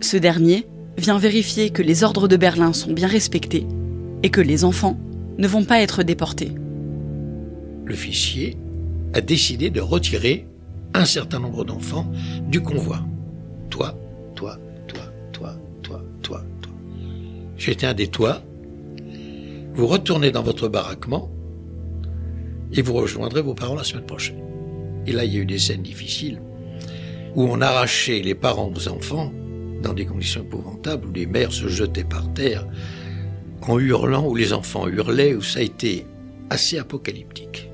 Ce 0.00 0.16
dernier 0.16 0.66
vient 0.96 1.18
vérifier 1.18 1.70
que 1.70 1.82
les 1.82 2.04
ordres 2.04 2.28
de 2.28 2.36
Berlin 2.36 2.72
sont 2.72 2.92
bien 2.92 3.08
respectés 3.08 3.66
et 4.22 4.30
que 4.30 4.40
les 4.40 4.64
enfants 4.64 4.98
ne 5.38 5.48
vont 5.48 5.64
pas 5.64 5.80
être 5.80 6.02
déportés. 6.02 6.52
L'officier 7.84 8.56
a 9.14 9.20
décidé 9.20 9.70
de 9.70 9.80
retirer 9.80 10.46
un 10.94 11.04
certain 11.04 11.40
nombre 11.40 11.64
d'enfants 11.64 12.10
du 12.48 12.60
convoi. 12.60 13.00
Toi, 13.70 13.94
toi, 14.34 14.58
toi, 14.86 15.04
toi, 15.32 15.54
toi, 15.82 16.00
toi, 16.22 16.44
toi. 16.62 16.70
J'étais 17.56 17.86
un 17.86 17.94
des 17.94 18.08
toits. 18.08 18.42
Vous 19.74 19.86
retournez 19.86 20.30
dans 20.30 20.42
votre 20.42 20.68
baraquement 20.68 21.30
et 22.74 22.82
vous 22.82 22.94
rejoindrez 22.94 23.42
vos 23.42 23.54
parents 23.54 23.74
la 23.74 23.84
semaine 23.84 24.06
prochaine. 24.06 24.42
Et 25.06 25.12
là, 25.12 25.24
il 25.24 25.34
y 25.34 25.38
a 25.38 25.40
eu 25.40 25.46
des 25.46 25.58
scènes 25.58 25.82
difficiles 25.82 26.40
où 27.34 27.44
on 27.44 27.60
arrachait 27.60 28.20
les 28.20 28.34
parents 28.34 28.72
aux 28.74 28.88
enfants 28.88 29.32
dans 29.82 29.94
des 29.94 30.06
conditions 30.06 30.42
épouvantables, 30.42 31.08
où 31.08 31.12
les 31.12 31.26
mères 31.26 31.52
se 31.52 31.68
jetaient 31.68 32.04
par 32.04 32.32
terre 32.34 32.66
en 33.62 33.78
hurlant, 33.78 34.26
où 34.26 34.34
les 34.34 34.52
enfants 34.52 34.86
hurlaient, 34.86 35.34
où 35.34 35.42
ça 35.42 35.60
a 35.60 35.62
été 35.62 36.06
assez 36.50 36.78
apocalyptique. 36.78 37.68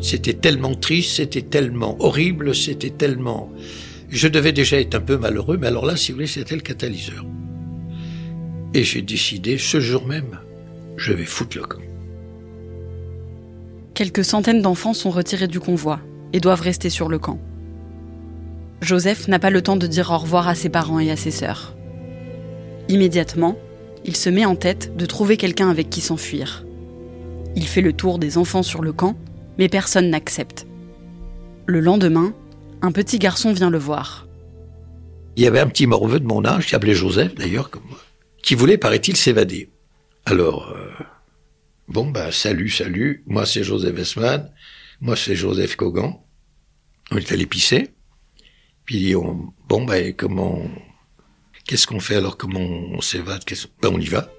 C'était 0.00 0.34
tellement 0.34 0.74
triste, 0.74 1.16
c'était 1.16 1.42
tellement 1.42 1.96
horrible, 2.00 2.54
c'était 2.54 2.90
tellement... 2.90 3.52
Je 4.08 4.28
devais 4.28 4.52
déjà 4.52 4.80
être 4.80 4.94
un 4.94 5.00
peu 5.00 5.18
malheureux, 5.18 5.58
mais 5.60 5.66
alors 5.66 5.84
là, 5.84 5.96
si 5.96 6.12
vous 6.12 6.16
voulez, 6.16 6.26
c'était 6.26 6.54
le 6.54 6.62
catalyseur. 6.62 7.26
Et 8.74 8.84
j'ai 8.84 9.02
décidé, 9.02 9.58
ce 9.58 9.80
jour 9.80 10.06
même, 10.06 10.38
je 10.96 11.12
vais 11.12 11.24
foutre 11.24 11.58
le 11.58 11.64
camp. 11.64 11.87
Quelques 13.98 14.24
centaines 14.24 14.62
d'enfants 14.62 14.94
sont 14.94 15.10
retirés 15.10 15.48
du 15.48 15.58
convoi 15.58 15.98
et 16.32 16.38
doivent 16.38 16.60
rester 16.60 16.88
sur 16.88 17.08
le 17.08 17.18
camp. 17.18 17.40
Joseph 18.80 19.26
n'a 19.26 19.40
pas 19.40 19.50
le 19.50 19.60
temps 19.60 19.74
de 19.74 19.88
dire 19.88 20.12
au 20.12 20.18
revoir 20.18 20.46
à 20.46 20.54
ses 20.54 20.68
parents 20.68 21.00
et 21.00 21.10
à 21.10 21.16
ses 21.16 21.32
sœurs. 21.32 21.74
Immédiatement, 22.88 23.58
il 24.04 24.14
se 24.14 24.30
met 24.30 24.44
en 24.44 24.54
tête 24.54 24.96
de 24.96 25.04
trouver 25.04 25.36
quelqu'un 25.36 25.68
avec 25.68 25.90
qui 25.90 26.00
s'enfuir. 26.00 26.64
Il 27.56 27.66
fait 27.66 27.80
le 27.80 27.92
tour 27.92 28.20
des 28.20 28.38
enfants 28.38 28.62
sur 28.62 28.82
le 28.82 28.92
camp, 28.92 29.16
mais 29.58 29.68
personne 29.68 30.10
n'accepte. 30.10 30.68
Le 31.66 31.80
lendemain, 31.80 32.32
un 32.82 32.92
petit 32.92 33.18
garçon 33.18 33.52
vient 33.52 33.68
le 33.68 33.78
voir. 33.78 34.28
Il 35.34 35.42
y 35.42 35.48
avait 35.48 35.58
un 35.58 35.66
petit 35.66 35.88
morveux 35.88 36.20
de 36.20 36.26
mon 36.28 36.44
âge, 36.44 36.66
qui 36.66 36.70
s'appelait 36.70 36.94
Joseph 36.94 37.34
d'ailleurs, 37.34 37.68
qui 38.44 38.54
voulait, 38.54 38.78
paraît-il, 38.78 39.16
s'évader. 39.16 39.70
Alors, 40.24 40.72
euh, 40.72 41.04
Bon, 41.88 42.10
bah, 42.10 42.30
salut, 42.32 42.68
salut. 42.68 43.22
Moi, 43.26 43.46
c'est 43.46 43.64
Joseph 43.64 43.96
Westman. 43.96 44.50
Moi, 45.00 45.16
c'est 45.16 45.34
Joseph 45.34 45.74
Kogan. 45.74 46.20
On 47.10 47.16
est 47.16 47.32
allé 47.32 47.46
pisser. 47.46 47.94
Puis, 48.84 49.16
on, 49.16 49.54
bon, 49.68 49.84
bah, 49.84 50.12
comment, 50.12 50.60
qu'est-ce 51.66 51.86
qu'on 51.86 52.00
fait 52.00 52.16
alors? 52.16 52.36
Comment 52.36 52.60
on 52.60 53.00
s'évade? 53.00 53.42
Ben, 53.80 53.90
on 53.90 53.98
y 53.98 54.04
va. 54.04 54.30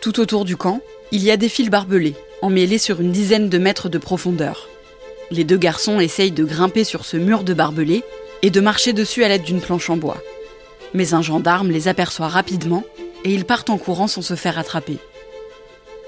Tout 0.00 0.18
autour 0.18 0.46
du 0.46 0.56
camp, 0.56 0.80
il 1.12 1.22
y 1.22 1.30
a 1.30 1.36
des 1.36 1.50
fils 1.50 1.68
barbelés, 1.68 2.14
emmêlés 2.40 2.78
sur 2.78 3.02
une 3.02 3.12
dizaine 3.12 3.50
de 3.50 3.58
mètres 3.58 3.90
de 3.90 3.98
profondeur. 3.98 4.66
Les 5.30 5.44
deux 5.44 5.58
garçons 5.58 6.00
essayent 6.00 6.32
de 6.32 6.44
grimper 6.44 6.84
sur 6.84 7.04
ce 7.04 7.18
mur 7.18 7.44
de 7.44 7.52
barbelés 7.52 8.02
et 8.40 8.48
de 8.48 8.60
marcher 8.62 8.94
dessus 8.94 9.24
à 9.24 9.28
l'aide 9.28 9.42
d'une 9.42 9.60
planche 9.60 9.90
en 9.90 9.98
bois. 9.98 10.22
Mais 10.94 11.12
un 11.12 11.20
gendarme 11.20 11.70
les 11.70 11.86
aperçoit 11.86 12.28
rapidement 12.28 12.82
et 13.24 13.34
ils 13.34 13.44
partent 13.44 13.68
en 13.68 13.76
courant 13.76 14.06
sans 14.06 14.22
se 14.22 14.36
faire 14.36 14.58
attraper. 14.58 14.96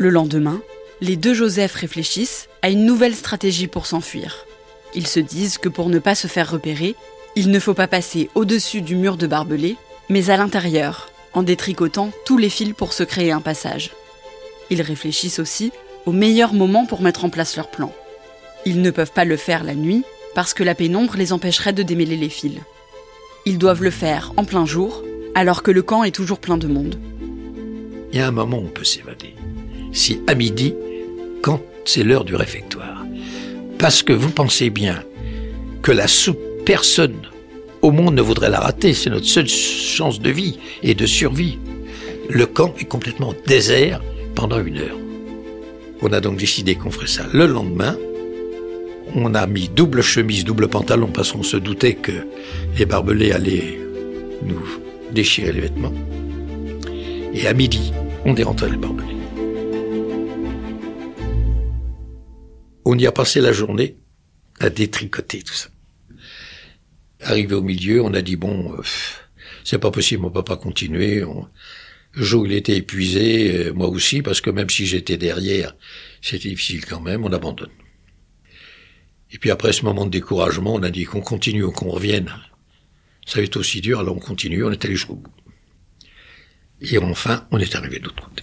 Le 0.01 0.09
lendemain, 0.09 0.63
les 1.03 1.17
deux 1.17 1.35
Joseph 1.35 1.75
réfléchissent 1.75 2.49
à 2.63 2.71
une 2.71 2.87
nouvelle 2.87 3.15
stratégie 3.15 3.67
pour 3.67 3.85
s'enfuir. 3.85 4.47
Ils 4.95 5.07
se 5.07 5.21
disent 5.21 5.59
que 5.59 5.69
pour 5.69 5.91
ne 5.91 5.99
pas 5.99 6.15
se 6.15 6.27
faire 6.27 6.51
repérer, 6.51 6.97
il 7.37 7.51
ne 7.51 7.61
faut 7.61 7.75
pas 7.75 7.87
passer 7.87 8.31
au-dessus 8.35 8.81
du 8.81 8.97
mur 8.97 9.19
de 9.19 9.27
barbelés, 9.27 9.77
mais 10.09 10.31
à 10.31 10.39
l'intérieur, 10.39 11.11
en 11.35 11.43
détricotant 11.43 12.13
tous 12.25 12.39
les 12.39 12.49
fils 12.49 12.73
pour 12.73 12.95
se 12.95 13.03
créer 13.03 13.31
un 13.31 13.43
passage. 13.43 13.91
Ils 14.71 14.81
réfléchissent 14.81 15.39
aussi 15.39 15.71
au 16.07 16.13
meilleur 16.13 16.55
moment 16.55 16.87
pour 16.87 17.03
mettre 17.03 17.27
en 17.27 17.29
place 17.29 17.57
leur 17.57 17.71
plan. 17.71 17.93
Ils 18.65 18.81
ne 18.81 18.91
peuvent 18.91 19.13
pas 19.13 19.27
le 19.27 19.37
faire 19.37 19.65
la 19.65 19.75
nuit 19.75 20.03
parce 20.35 20.55
que 20.55 20.65
la 20.65 20.75
pénombre 20.75 21.17
les 21.19 21.35
empêcherait 21.35 21.75
de 21.75 21.83
démêler 21.83 22.17
les 22.17 22.31
fils. 22.31 22.59
Ils 23.45 23.59
doivent 23.59 23.83
le 23.83 23.91
faire 23.91 24.33
en 24.39 24.47
plein 24.47 24.65
jour, 24.65 25.05
alors 25.35 25.63
que 25.63 25.71
le 25.71 25.83
camp 25.83 26.05
est 26.05 26.15
toujours 26.17 26.39
plein 26.39 26.57
de 26.57 26.69
monde. 26.69 26.99
Il 28.15 28.19
y 28.19 28.23
a 28.23 28.29
un 28.29 28.31
moment 28.31 28.57
où 28.57 28.65
on 28.65 28.71
peut 28.71 28.83
s'évader 28.83 29.35
si 29.93 30.21
à 30.27 30.35
midi, 30.35 30.75
quand 31.43 31.61
c'est 31.85 32.03
l'heure 32.03 32.25
du 32.25 32.35
réfectoire. 32.35 33.05
Parce 33.79 34.03
que 34.03 34.13
vous 34.13 34.31
pensez 34.31 34.71
bien 34.71 35.03
que 35.83 35.93
la 35.93 36.07
soupe, 36.07 36.39
personne 36.67 37.17
au 37.83 37.91
monde 37.91 38.15
ne 38.15 38.23
voudrait 38.23 38.51
la 38.51 38.61
rater, 38.61 38.93
c'est 38.93 39.11
notre 39.11 39.27
seule 39.27 39.49
chance 39.49 40.21
de 40.21 40.31
vie 40.31 40.59
et 40.83 40.95
de 40.95 41.07
survie. 41.07 41.59
Le 42.29 42.47
camp 42.47 42.75
est 42.79 42.85
complètement 42.85 43.35
désert 43.47 44.03
pendant 44.35 44.63
une 44.63 44.79
heure. 44.79 44.99
On 46.03 46.13
a 46.13 46.21
donc 46.21 46.37
décidé 46.37 46.75
qu'on 46.75 46.91
ferait 46.91 47.07
ça 47.07 47.27
le 47.33 47.47
lendemain. 47.47 47.97
On 49.15 49.35
a 49.35 49.47
mis 49.47 49.69
double 49.69 50.03
chemise, 50.03 50.45
double 50.45 50.69
pantalon 50.69 51.09
parce 51.09 51.33
qu'on 51.33 51.43
se 51.43 51.57
doutait 51.57 51.95
que 51.95 52.13
les 52.79 52.87
barbelés 52.87 53.33
allaient 53.33 53.81
nous 54.45 54.63
déchirer 55.11 55.53
les 55.53 55.61
vêtements. 55.61 55.93
Et 57.35 57.47
à 57.47 57.55
midi, 57.55 57.93
on 58.25 58.35
dérentrait 58.35 58.71
les 58.71 58.77
barbelés. 58.77 59.20
On 62.93 62.99
y 62.99 63.07
a 63.07 63.13
passé 63.13 63.41
la 63.41 63.53
journée 63.53 63.95
à 64.59 64.69
détricoter 64.69 65.45
tout 65.45 65.55
ça. 65.55 65.69
Arrivé 67.23 67.55
au 67.55 67.63
milieu, 67.63 68.03
on 68.03 68.13
a 68.15 68.21
dit 68.21 68.35
bon, 68.35 68.73
euh, 68.73 68.83
c'est 69.63 69.79
pas 69.79 69.93
possible, 69.93 70.25
on 70.25 70.31
peut 70.31 70.43
pas 70.43 70.57
continuer. 70.57 71.23
On... 71.23 71.47
Joe, 72.15 72.49
il 72.49 72.53
était 72.53 72.77
épuisé, 72.77 73.69
euh, 73.69 73.73
moi 73.73 73.87
aussi, 73.87 74.23
parce 74.23 74.41
que 74.41 74.51
même 74.51 74.69
si 74.69 74.87
j'étais 74.87 75.17
derrière, 75.17 75.77
c'était 76.21 76.49
difficile 76.49 76.85
quand 76.85 77.01
même, 77.01 77.25
on 77.25 77.33
abandonne. 77.33 77.71
Et 79.31 79.39
puis 79.39 79.53
après 79.53 79.73
ce 79.73 79.85
moment 79.85 80.05
de 80.05 80.11
découragement, 80.11 80.75
on 80.75 80.83
a 80.83 80.91
dit 80.91 81.05
qu'on 81.05 81.21
continue 81.21 81.71
qu'on 81.71 81.91
revienne. 81.91 82.33
Ça 83.25 83.39
va 83.39 83.45
être 83.45 83.57
aussi 83.57 83.81
dur, 83.81 84.01
alors 84.01 84.17
on 84.17 84.19
continue, 84.19 84.65
on 84.65 84.73
est 84.73 84.85
allé 84.85 84.97
jusqu'au 84.97 85.15
bout. 85.15 85.31
Et 86.81 86.99
enfin, 86.99 87.47
on 87.53 87.59
est 87.59 87.73
arrivé 87.77 88.01
de 88.01 88.07
l'autre 88.07 88.29
côté. 88.29 88.43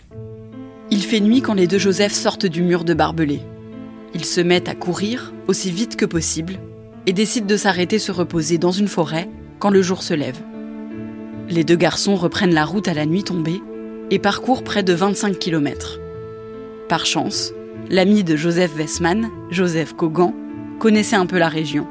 Il 0.89 1.03
fait 1.03 1.19
nuit 1.19 1.41
quand 1.41 1.53
les 1.53 1.67
deux 1.67 1.79
Joseph 1.79 2.13
sortent 2.13 2.45
du 2.45 2.61
mur 2.61 2.85
de 2.85 2.93
barbelés. 2.93 3.41
Ils 4.13 4.25
se 4.25 4.41
mettent 4.41 4.69
à 4.69 4.75
courir 4.75 5.33
aussi 5.47 5.71
vite 5.71 5.95
que 5.95 6.05
possible 6.05 6.59
et 7.05 7.13
décident 7.13 7.47
de 7.47 7.57
s'arrêter 7.57 7.99
se 7.99 8.11
reposer 8.11 8.57
dans 8.57 8.71
une 8.71 8.87
forêt 8.87 9.29
quand 9.59 9.69
le 9.69 9.81
jour 9.81 10.03
se 10.03 10.13
lève. 10.13 10.39
Les 11.49 11.63
deux 11.63 11.75
garçons 11.75 12.15
reprennent 12.15 12.53
la 12.53 12.65
route 12.65 12.87
à 12.87 12.93
la 12.93 13.05
nuit 13.05 13.23
tombée 13.23 13.61
et 14.11 14.19
parcourent 14.19 14.63
près 14.63 14.83
de 14.83 14.93
25 14.93 15.39
km. 15.39 15.99
Par 16.89 17.05
chance, 17.05 17.53
l'ami 17.89 18.23
de 18.23 18.35
Joseph 18.35 18.75
Westman, 18.77 19.29
Joseph 19.49 19.93
Kogan, 19.93 20.33
connaissait 20.79 21.15
un 21.15 21.25
peu 21.25 21.37
la 21.37 21.49
région. 21.49 21.87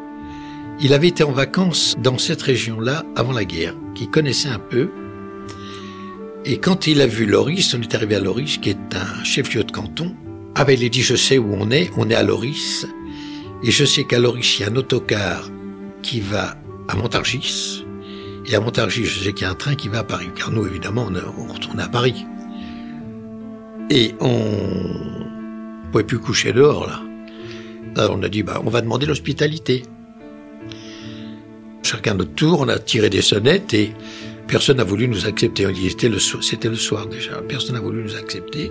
Il 0.80 0.92
avait 0.92 1.08
été 1.08 1.24
en 1.24 1.32
vacances 1.32 1.96
dans 2.02 2.18
cette 2.18 2.42
région-là 2.42 3.04
avant 3.16 3.32
la 3.32 3.44
guerre, 3.44 3.74
qu'il 3.94 4.10
connaissait 4.10 4.50
un 4.50 4.58
peu. 4.58 4.90
Et 6.44 6.58
quand 6.58 6.86
il 6.86 7.00
a 7.00 7.06
vu 7.06 7.24
Loris, 7.24 7.74
on 7.74 7.80
est 7.80 7.94
arrivé 7.94 8.14
à 8.16 8.20
Loris, 8.20 8.58
qui 8.58 8.70
est 8.70 8.94
un 8.94 9.24
chef-lieu 9.24 9.64
de 9.64 9.72
canton, 9.72 10.14
ah 10.58 10.64
ben 10.64 10.72
il 10.72 10.84
a 10.86 10.88
dit 10.88 11.02
je 11.02 11.14
sais 11.14 11.36
où 11.36 11.54
on 11.54 11.70
est, 11.70 11.90
on 11.98 12.08
est 12.08 12.14
à 12.14 12.22
Loris, 12.22 12.86
et 13.62 13.70
je 13.70 13.84
sais 13.84 14.04
qu'à 14.04 14.18
Loris 14.18 14.58
il 14.58 14.62
y 14.62 14.64
a 14.64 14.70
un 14.70 14.76
autocar 14.76 15.50
qui 16.02 16.20
va 16.20 16.56
à 16.88 16.96
Montargis, 16.96 17.84
et 18.46 18.54
à 18.54 18.60
Montargis 18.60 19.04
je 19.04 19.22
sais 19.22 19.32
qu'il 19.34 19.42
y 19.42 19.48
a 19.48 19.50
un 19.50 19.54
train 19.54 19.74
qui 19.74 19.88
va 19.88 19.98
à 19.98 20.04
Paris, 20.04 20.28
car 20.34 20.50
nous 20.50 20.66
évidemment 20.66 21.08
on, 21.38 21.52
retourne 21.52 21.78
à 21.78 21.88
Paris. 21.88 22.24
Et 23.90 24.14
on 24.18 24.28
ne 24.28 25.90
pouvait 25.92 26.04
plus 26.04 26.18
coucher 26.18 26.52
dehors 26.52 26.86
là. 26.86 27.02
On 28.10 28.22
a 28.22 28.28
dit 28.28 28.42
bah 28.42 28.60
on 28.64 28.70
va 28.70 28.80
demander 28.80 29.04
l'hospitalité. 29.04 29.82
Chacun 31.82 32.14
notre 32.14 32.34
tour, 32.34 32.60
on 32.60 32.68
a 32.68 32.78
tiré 32.78 33.10
des 33.10 33.22
sonnettes 33.22 33.74
et 33.74 33.92
Personne 34.48 34.76
n'a 34.76 34.84
voulu 34.84 35.08
nous 35.08 35.26
accepter. 35.26 35.66
C'était 35.88 36.08
le, 36.08 36.18
c'était 36.18 36.68
le 36.68 36.76
soir 36.76 37.06
déjà. 37.06 37.42
Personne 37.48 37.74
n'a 37.74 37.80
voulu 37.80 38.04
nous 38.04 38.14
accepter. 38.14 38.70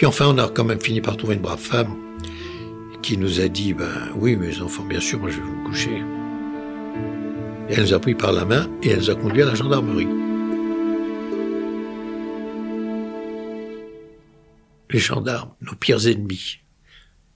Puis 0.00 0.06
enfin, 0.06 0.28
on 0.28 0.38
a 0.38 0.48
quand 0.48 0.64
même 0.64 0.80
fini 0.80 1.02
par 1.02 1.18
trouver 1.18 1.34
une 1.34 1.42
brave 1.42 1.60
femme 1.60 1.94
qui 3.02 3.18
nous 3.18 3.42
a 3.42 3.48
dit, 3.48 3.74
ben 3.74 4.08
oui, 4.16 4.34
mes 4.34 4.62
enfants, 4.62 4.84
bien 4.84 4.98
sûr, 4.98 5.18
moi 5.18 5.28
je 5.28 5.36
vais 5.36 5.42
vous 5.42 5.62
coucher. 5.64 6.02
Elle 7.68 7.82
nous 7.82 7.92
a 7.92 8.00
pris 8.00 8.14
par 8.14 8.32
la 8.32 8.46
main 8.46 8.66
et 8.82 8.88
elle 8.88 9.00
nous 9.00 9.10
a 9.10 9.14
conduits 9.14 9.42
à 9.42 9.44
la 9.44 9.54
gendarmerie. 9.54 10.08
Les 14.88 14.98
gendarmes, 14.98 15.52
nos 15.60 15.74
pires 15.74 16.06
ennemis. 16.06 16.60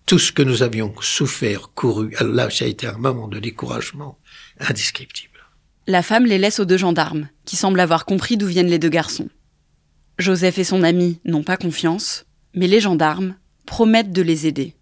Tout 0.06 0.18
ce 0.18 0.32
que 0.32 0.42
nous 0.42 0.62
avions 0.62 0.94
souffert, 1.02 1.68
couru, 1.74 2.16
là, 2.18 2.48
ça 2.48 2.64
a 2.64 2.68
été 2.68 2.86
un 2.86 2.96
moment 2.96 3.28
de 3.28 3.40
découragement 3.40 4.18
indescriptible. 4.58 5.38
La 5.86 6.02
femme 6.02 6.24
les 6.24 6.38
laisse 6.38 6.60
aux 6.60 6.64
deux 6.64 6.78
gendarmes, 6.78 7.28
qui 7.44 7.56
semblent 7.56 7.78
avoir 7.78 8.06
compris 8.06 8.38
d'où 8.38 8.46
viennent 8.46 8.68
les 8.68 8.78
deux 8.78 8.88
garçons. 8.88 9.28
Joseph 10.18 10.56
et 10.56 10.64
son 10.64 10.82
ami 10.82 11.20
n'ont 11.26 11.42
pas 11.42 11.58
confiance, 11.58 12.24
mais 12.54 12.66
les 12.66 12.80
gendarmes 12.80 13.36
promettent 13.66 14.12
de 14.12 14.22
les 14.22 14.46
aider. 14.46 14.74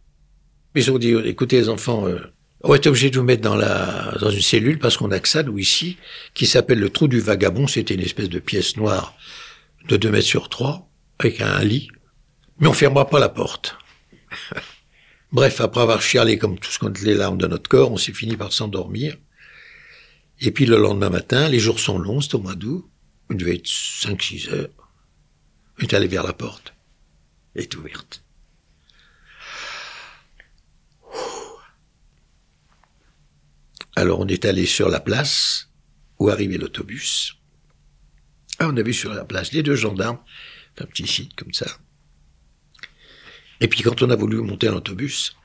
Ils 0.74 0.90
ont 0.90 0.98
dit, 0.98 1.14
écoutez 1.24 1.56
les 1.56 1.68
enfants, 1.68 2.06
euh, 2.06 2.18
on 2.62 2.70
va 2.70 2.76
être 2.76 2.86
obligé 2.86 3.10
de 3.10 3.18
vous 3.18 3.24
mettre 3.24 3.42
dans, 3.42 3.56
la, 3.56 4.14
dans 4.20 4.30
une 4.30 4.40
cellule 4.40 4.78
parce 4.78 4.96
qu'on 4.96 5.10
a 5.10 5.18
que 5.18 5.28
ça, 5.28 5.42
nous, 5.42 5.58
ici, 5.58 5.96
qui 6.34 6.46
s'appelle 6.46 6.78
le 6.78 6.90
trou 6.90 7.08
du 7.08 7.20
vagabond. 7.20 7.66
C'était 7.66 7.94
une 7.94 8.00
espèce 8.00 8.28
de 8.28 8.38
pièce 8.38 8.76
noire 8.76 9.14
de 9.88 9.96
2 9.96 10.10
mètres 10.10 10.26
sur 10.26 10.48
3, 10.48 10.88
avec 11.18 11.40
un 11.40 11.62
lit. 11.64 11.88
Mais 12.60 12.68
on 12.68 12.72
fermera 12.72 13.08
pas 13.08 13.18
la 13.18 13.28
porte. 13.28 13.76
Bref, 15.32 15.60
après 15.60 15.80
avoir 15.80 16.02
chialé 16.02 16.38
comme 16.38 16.58
tout 16.58 16.70
ce 16.70 16.78
qu'on 16.78 16.92
les 17.02 17.14
larmes 17.14 17.38
de 17.38 17.46
notre 17.46 17.68
corps, 17.68 17.90
on 17.90 17.96
s'est 17.96 18.12
fini 18.12 18.36
par 18.36 18.52
s'endormir. 18.52 19.16
Et 20.40 20.50
puis 20.50 20.66
le 20.66 20.76
lendemain 20.76 21.10
matin, 21.10 21.48
les 21.48 21.58
jours 21.58 21.80
sont 21.80 21.98
longs, 21.98 22.20
c'est 22.20 22.34
au 22.34 22.40
mois 22.40 22.54
d'août, 22.54 22.88
il 23.30 23.36
devait 23.36 23.56
être 23.56 23.66
5-6 23.66 24.50
heures. 24.50 24.68
On 25.78 25.84
est 25.84 25.94
allé 25.94 26.06
vers 26.06 26.22
la 26.22 26.32
porte. 26.32 26.71
Est 27.54 27.74
ouverte. 27.76 28.24
Alors 33.94 34.20
on 34.20 34.26
est 34.26 34.44
allé 34.44 34.66
sur 34.66 34.88
la 34.88 35.00
place 35.00 35.68
où 36.18 36.30
arrivait 36.30 36.56
l'autobus. 36.56 37.34
Ah, 38.58 38.68
on 38.68 38.76
a 38.76 38.82
vu 38.82 38.94
sur 38.94 39.12
la 39.12 39.24
place 39.24 39.52
les 39.52 39.62
deux 39.62 39.76
gendarmes, 39.76 40.18
un 40.78 40.86
petit 40.86 41.06
site 41.06 41.34
comme 41.34 41.52
ça. 41.52 41.66
Et 43.60 43.68
puis 43.68 43.82
quand 43.82 44.02
on 44.02 44.10
a 44.10 44.16
voulu 44.16 44.38
monter 44.38 44.68
à 44.68 44.70
l'autobus, 44.72 45.36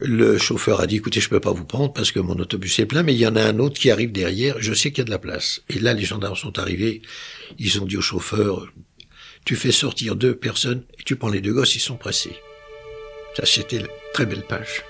le 0.00 0.38
chauffeur 0.38 0.80
a 0.80 0.86
dit, 0.86 0.96
écoutez, 0.96 1.20
je 1.20 1.28
peux 1.28 1.40
pas 1.40 1.52
vous 1.52 1.64
prendre 1.64 1.92
parce 1.92 2.10
que 2.10 2.20
mon 2.20 2.38
autobus 2.38 2.78
est 2.78 2.86
plein, 2.86 3.02
mais 3.02 3.14
il 3.14 3.20
y 3.20 3.26
en 3.26 3.36
a 3.36 3.42
un 3.42 3.58
autre 3.58 3.78
qui 3.78 3.90
arrive 3.90 4.12
derrière, 4.12 4.60
je 4.60 4.72
sais 4.72 4.90
qu'il 4.90 4.98
y 4.98 5.00
a 5.02 5.04
de 5.04 5.10
la 5.10 5.18
place. 5.18 5.62
Et 5.68 5.78
là, 5.78 5.92
les 5.92 6.04
gendarmes 6.04 6.36
sont 6.36 6.58
arrivés, 6.58 7.02
ils 7.58 7.80
ont 7.80 7.86
dit 7.86 7.98
au 7.98 8.00
chauffeur, 8.00 8.72
tu 9.44 9.56
fais 9.56 9.72
sortir 9.72 10.16
deux 10.16 10.34
personnes 10.34 10.82
et 10.98 11.02
tu 11.04 11.16
prends 11.16 11.28
les 11.28 11.40
deux 11.40 11.52
gosses, 11.52 11.74
ils 11.74 11.80
sont 11.80 11.96
pressés. 11.96 12.36
Ça, 13.36 13.46
c'était 13.46 13.78
une 13.78 13.88
très 14.12 14.26
belle 14.26 14.44
page 14.46 14.84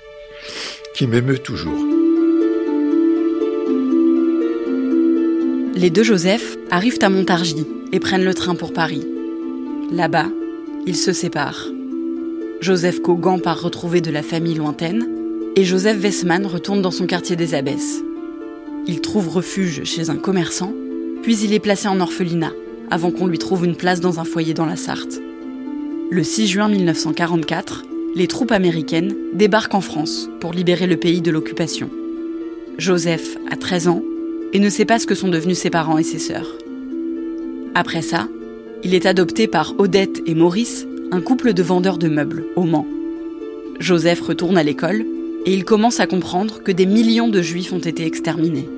qui 0.95 1.07
m'émeut 1.07 1.39
toujours. 1.39 1.85
Les 5.75 5.91
deux 5.91 6.03
Joseph 6.03 6.57
arrivent 6.71 6.99
à 7.03 7.09
Montargis 7.09 7.67
et 7.93 8.01
prennent 8.01 8.25
le 8.25 8.35
train 8.35 8.55
pour 8.55 8.73
Paris. 8.73 9.07
Là-bas, 9.93 10.29
ils 10.87 10.97
se 10.97 11.13
séparent. 11.13 11.67
Joseph 12.61 13.01
Kogan 13.01 13.41
part 13.41 13.63
retrouver 13.63 14.01
de 14.01 14.11
la 14.11 14.23
famille 14.23 14.55
lointaine 14.55 15.09
et 15.57 15.65
Joseph 15.65 16.01
Wessman 16.03 16.47
retourne 16.47 16.83
dans 16.83 16.91
son 16.91 17.07
quartier 17.07 17.37
des 17.37 17.55
Abbesses. 17.55 18.03
Il 18.87 19.01
trouve 19.01 19.29
refuge 19.29 19.85
chez 19.85 20.11
un 20.11 20.17
commerçant, 20.17 20.75
puis 21.23 21.39
il 21.39 21.53
est 21.53 21.61
placé 21.61 21.89
en 21.89 22.01
orphelinat 22.01 22.53
avant 22.91 23.11
qu'on 23.11 23.27
lui 23.27 23.39
trouve 23.39 23.65
une 23.65 23.77
place 23.77 24.01
dans 24.01 24.21
un 24.21 24.25
foyer 24.25 24.55
dans 24.55 24.67
la 24.67 24.77
Sarthe. 24.77 25.21
Le 26.11 26.25
6 26.25 26.49
juin 26.49 26.69
1944, 26.69 27.85
les 28.15 28.27
troupes 28.27 28.51
américaines 28.51 29.15
débarquent 29.33 29.75
en 29.75 29.81
France 29.81 30.29
pour 30.41 30.53
libérer 30.53 30.87
le 30.87 30.97
pays 30.97 31.21
de 31.21 31.31
l'occupation. 31.31 31.89
Joseph 32.79 33.39
a 33.51 33.57
13 33.57 33.89
ans 33.89 34.03
et 34.53 34.59
ne 34.59 34.69
sait 34.69 34.85
pas 34.85 34.99
ce 34.99 35.07
que 35.07 35.15
sont 35.15 35.29
devenus 35.29 35.59
ses 35.59 35.71
parents 35.71 35.99
et 35.99 36.03
ses 36.03 36.19
sœurs. 36.19 36.57
Après 37.75 38.03
ça, 38.03 38.27
il 38.83 38.95
est 38.95 39.07
adopté 39.07 39.47
par 39.47 39.75
Odette 39.79 40.23
et 40.27 40.35
Maurice, 40.35 40.87
un 41.13 41.21
couple 41.21 41.53
de 41.53 41.63
vendeurs 41.63 41.99
de 41.99 42.09
meubles 42.09 42.45
au 42.57 42.65
Mans. 42.65 42.87
Joseph 43.79 44.21
retourne 44.21 44.59
à 44.59 44.65
l'école 44.65 45.05
et 45.47 45.55
il 45.55 45.65
commence 45.65 46.01
à 46.01 46.07
comprendre 46.07 46.63
que 46.63 46.73
des 46.73 46.87
millions 46.87 47.29
de 47.29 47.43
juifs 47.43 47.73
ont 47.73 47.79
été 47.79 48.05
exterminés. 48.05 48.69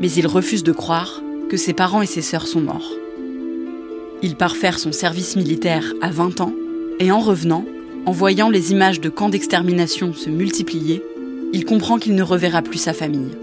Mais 0.00 0.10
il 0.10 0.26
refuse 0.26 0.62
de 0.62 0.72
croire 0.72 1.22
que 1.48 1.56
ses 1.56 1.72
parents 1.72 2.02
et 2.02 2.06
ses 2.06 2.22
sœurs 2.22 2.46
sont 2.46 2.60
morts. 2.60 2.92
Il 4.22 4.36
part 4.36 4.56
faire 4.56 4.78
son 4.78 4.92
service 4.92 5.36
militaire 5.36 5.94
à 6.02 6.10
20 6.10 6.42
ans 6.42 6.52
et 6.98 7.10
en 7.10 7.20
revenant, 7.20 7.64
en 8.04 8.12
voyant 8.12 8.50
les 8.50 8.72
images 8.72 9.00
de 9.00 9.08
camps 9.08 9.30
d'extermination 9.30 10.12
se 10.12 10.28
multiplier, 10.28 11.02
il 11.52 11.64
comprend 11.64 11.98
qu'il 11.98 12.14
ne 12.14 12.22
reverra 12.22 12.60
plus 12.60 12.78
sa 12.78 12.92
famille. 12.92 13.36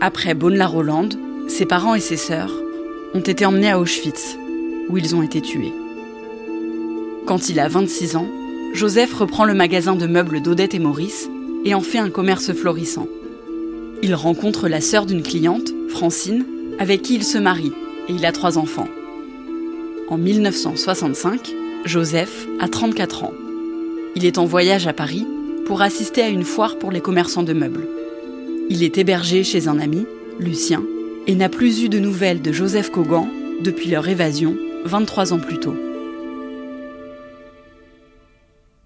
Après 0.00 0.34
Bonne-la-Rolande, 0.34 1.18
ses 1.48 1.66
parents 1.66 1.94
et 1.94 2.00
ses 2.00 2.16
sœurs 2.16 2.52
ont 3.14 3.20
été 3.20 3.44
emmenés 3.44 3.70
à 3.70 3.80
Auschwitz, 3.80 4.36
où 4.88 4.96
ils 4.96 5.16
ont 5.16 5.22
été 5.22 5.40
tués. 5.40 5.72
Quand 7.26 7.48
il 7.48 7.58
a 7.58 7.68
26 7.68 8.16
ans, 8.16 8.28
Joseph 8.74 9.12
reprend 9.14 9.44
le 9.44 9.54
magasin 9.54 9.96
de 9.96 10.06
meubles 10.06 10.40
d'Odette 10.40 10.74
et 10.74 10.78
Maurice 10.78 11.28
et 11.64 11.74
en 11.74 11.80
fait 11.80 11.98
un 11.98 12.10
commerce 12.10 12.52
florissant. 12.52 13.08
Il 14.02 14.14
rencontre 14.14 14.68
la 14.68 14.80
sœur 14.80 15.06
d'une 15.06 15.22
cliente, 15.22 15.72
Francine, 15.88 16.44
avec 16.78 17.02
qui 17.02 17.16
il 17.16 17.24
se 17.24 17.38
marie 17.38 17.72
et 18.08 18.12
il 18.12 18.24
a 18.24 18.32
trois 18.32 18.58
enfants. 18.58 18.88
En 20.08 20.18
1965, 20.18 21.52
Joseph 21.84 22.46
a 22.60 22.68
34 22.68 23.24
ans. 23.24 23.34
Il 24.14 24.24
est 24.24 24.38
en 24.38 24.44
voyage 24.44 24.86
à 24.86 24.92
Paris 24.92 25.26
pour 25.66 25.82
assister 25.82 26.22
à 26.22 26.28
une 26.28 26.44
foire 26.44 26.78
pour 26.78 26.92
les 26.92 27.00
commerçants 27.00 27.42
de 27.42 27.52
meubles. 27.52 27.88
Il 28.70 28.84
est 28.84 28.98
hébergé 28.98 29.42
chez 29.42 29.66
un 29.66 29.80
ami, 29.80 30.06
Lucien, 30.38 30.84
et 31.26 31.34
n'a 31.34 31.48
plus 31.48 31.82
eu 31.82 31.88
de 31.88 31.98
nouvelles 31.98 32.40
de 32.40 32.52
Joseph 32.52 32.90
Kogan 32.90 33.28
depuis 33.64 33.90
leur 33.90 34.06
évasion 34.06 34.56
23 34.84 35.32
ans 35.32 35.40
plus 35.40 35.58
tôt. 35.58 35.76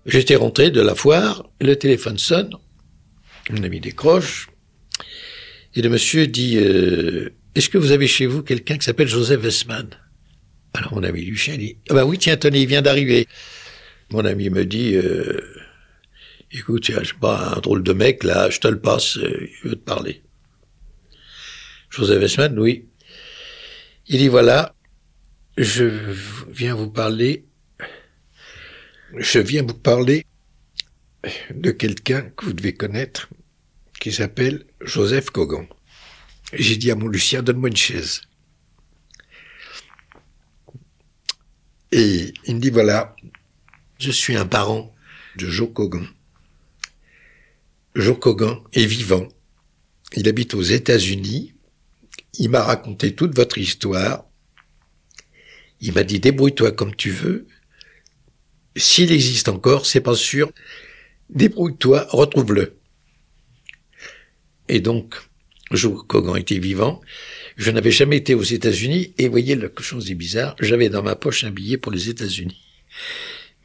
J'étais 0.06 0.36
rentré 0.36 0.70
de 0.70 0.80
la 0.80 0.94
foire, 0.94 1.50
le 1.60 1.76
téléphone 1.76 2.16
sonne, 2.16 2.54
mon 3.50 3.62
ami 3.62 3.78
décroche, 3.80 4.48
et 5.74 5.82
le 5.82 5.90
monsieur 5.90 6.26
dit 6.26 6.56
euh, 6.56 7.28
Est-ce 7.54 7.68
que 7.68 7.76
vous 7.76 7.92
avez 7.92 8.06
chez 8.06 8.24
vous 8.24 8.42
quelqu'un 8.42 8.78
qui 8.78 8.86
s'appelle 8.86 9.08
Joseph 9.08 9.42
Westman? 9.42 9.90
Alors 10.74 10.94
mon 10.94 11.02
ami 11.02 11.22
Lucien 11.24 11.56
dit, 11.56 11.76
ah 11.88 11.94
ben 11.94 12.04
oui, 12.04 12.18
tiens, 12.18 12.36
tenez, 12.36 12.62
il 12.62 12.66
vient 12.66 12.82
d'arriver. 12.82 13.26
Mon 14.10 14.24
ami 14.24 14.50
me 14.50 14.64
dit, 14.64 14.94
euh, 14.94 15.40
écoute, 16.52 16.84
je 16.86 17.04
sais 17.04 17.14
pas, 17.20 17.54
un 17.56 17.60
drôle 17.60 17.82
de 17.82 17.92
mec, 17.92 18.24
là, 18.24 18.50
je 18.50 18.60
te 18.60 18.68
le 18.68 18.80
passe, 18.80 19.16
euh, 19.18 19.48
il 19.64 19.68
veut 19.68 19.76
te 19.76 19.84
parler. 19.84 20.22
Joseph 21.90 22.20
Westman, 22.20 22.58
oui. 22.58 22.86
Il 24.06 24.18
dit, 24.18 24.28
voilà, 24.28 24.74
je 25.56 25.84
viens 26.48 26.74
vous 26.74 26.90
parler, 26.90 27.44
je 29.16 29.38
viens 29.38 29.62
vous 29.62 29.74
parler 29.74 30.24
de 31.54 31.70
quelqu'un 31.70 32.22
que 32.36 32.46
vous 32.46 32.52
devez 32.52 32.74
connaître, 32.74 33.28
qui 34.00 34.12
s'appelle 34.12 34.64
Joseph 34.80 35.30
Cogan. 35.30 35.66
J'ai 36.52 36.76
dit 36.76 36.90
à 36.90 36.94
mon 36.94 37.06
Lucien, 37.06 37.42
donne-moi 37.42 37.68
une 37.68 37.76
chaise. 37.76 38.22
Et 41.92 42.32
il 42.46 42.56
me 42.56 42.60
dit, 42.60 42.70
voilà, 42.70 43.16
je 43.98 44.10
suis 44.10 44.36
un 44.36 44.46
parent 44.46 44.94
de 45.36 45.46
Joe 45.46 45.70
Cogan. 45.72 46.06
Joe 47.94 48.18
Cogan 48.18 48.60
est 48.72 48.86
vivant. 48.86 49.26
Il 50.16 50.28
habite 50.28 50.54
aux 50.54 50.62
États-Unis. 50.62 51.54
Il 52.38 52.50
m'a 52.50 52.62
raconté 52.62 53.14
toute 53.14 53.34
votre 53.34 53.58
histoire. 53.58 54.24
Il 55.80 55.92
m'a 55.94 56.04
dit, 56.04 56.20
débrouille-toi 56.20 56.72
comme 56.72 56.94
tu 56.94 57.10
veux. 57.10 57.46
S'il 58.76 59.10
existe 59.10 59.48
encore, 59.48 59.86
c'est 59.86 60.00
pas 60.00 60.14
sûr. 60.14 60.52
Débrouille-toi, 61.30 62.06
retrouve-le. 62.10 62.76
Et 64.68 64.80
donc, 64.80 65.16
Joe 65.72 66.04
Cogan 66.06 66.36
était 66.36 66.58
vivant. 66.58 67.00
Je 67.56 67.70
n'avais 67.70 67.90
jamais 67.90 68.16
été 68.16 68.34
aux 68.34 68.42
États-Unis 68.42 69.14
et 69.18 69.28
voyez, 69.28 69.54
la 69.54 69.68
chose 69.80 70.10
est 70.10 70.14
bizarre, 70.14 70.56
j'avais 70.60 70.88
dans 70.88 71.02
ma 71.02 71.16
poche 71.16 71.44
un 71.44 71.50
billet 71.50 71.76
pour 71.76 71.92
les 71.92 72.08
États-Unis. 72.08 72.60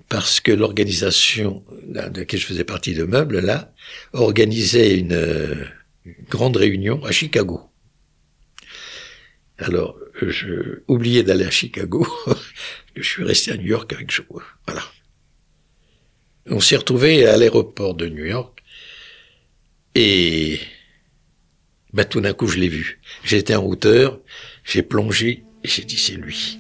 Parce 0.09 0.39
que 0.39 0.51
l'organisation 0.51 1.63
de 1.83 2.19
laquelle 2.19 2.39
je 2.39 2.45
faisais 2.45 2.63
partie 2.63 2.93
de 2.93 3.03
Meubles, 3.03 3.39
là, 3.39 3.73
organisait 4.13 4.97
une, 4.97 5.67
grande 6.29 6.57
réunion 6.57 7.03
à 7.03 7.11
Chicago. 7.11 7.61
Alors, 9.57 9.97
je 10.21 10.81
oubliais 10.87 11.23
d'aller 11.23 11.45
à 11.45 11.49
Chicago. 11.49 12.05
je 12.95 13.01
suis 13.01 13.23
resté 13.23 13.51
à 13.51 13.57
New 13.57 13.65
York 13.65 13.91
avec 13.93 14.11
Joe. 14.11 14.25
Voilà. 14.67 14.83
On 16.47 16.59
s'est 16.59 16.75
retrouvé 16.75 17.25
à 17.25 17.37
l'aéroport 17.37 17.95
de 17.95 18.07
New 18.07 18.25
York 18.25 18.61
et 19.95 20.59
bah, 21.95 22.03
tout 22.03 22.19
d'un 22.19 22.33
coup, 22.33 22.47
je 22.47 22.59
l'ai 22.59 22.67
vu. 22.67 22.99
J'étais 23.23 23.55
en 23.55 23.63
hauteur, 23.63 24.19
j'ai 24.65 24.81
plongé 24.81 25.45
et 25.63 25.67
j'ai 25.67 25.83
dit 25.83 25.95
c'est 25.95 26.17
lui. 26.17 26.59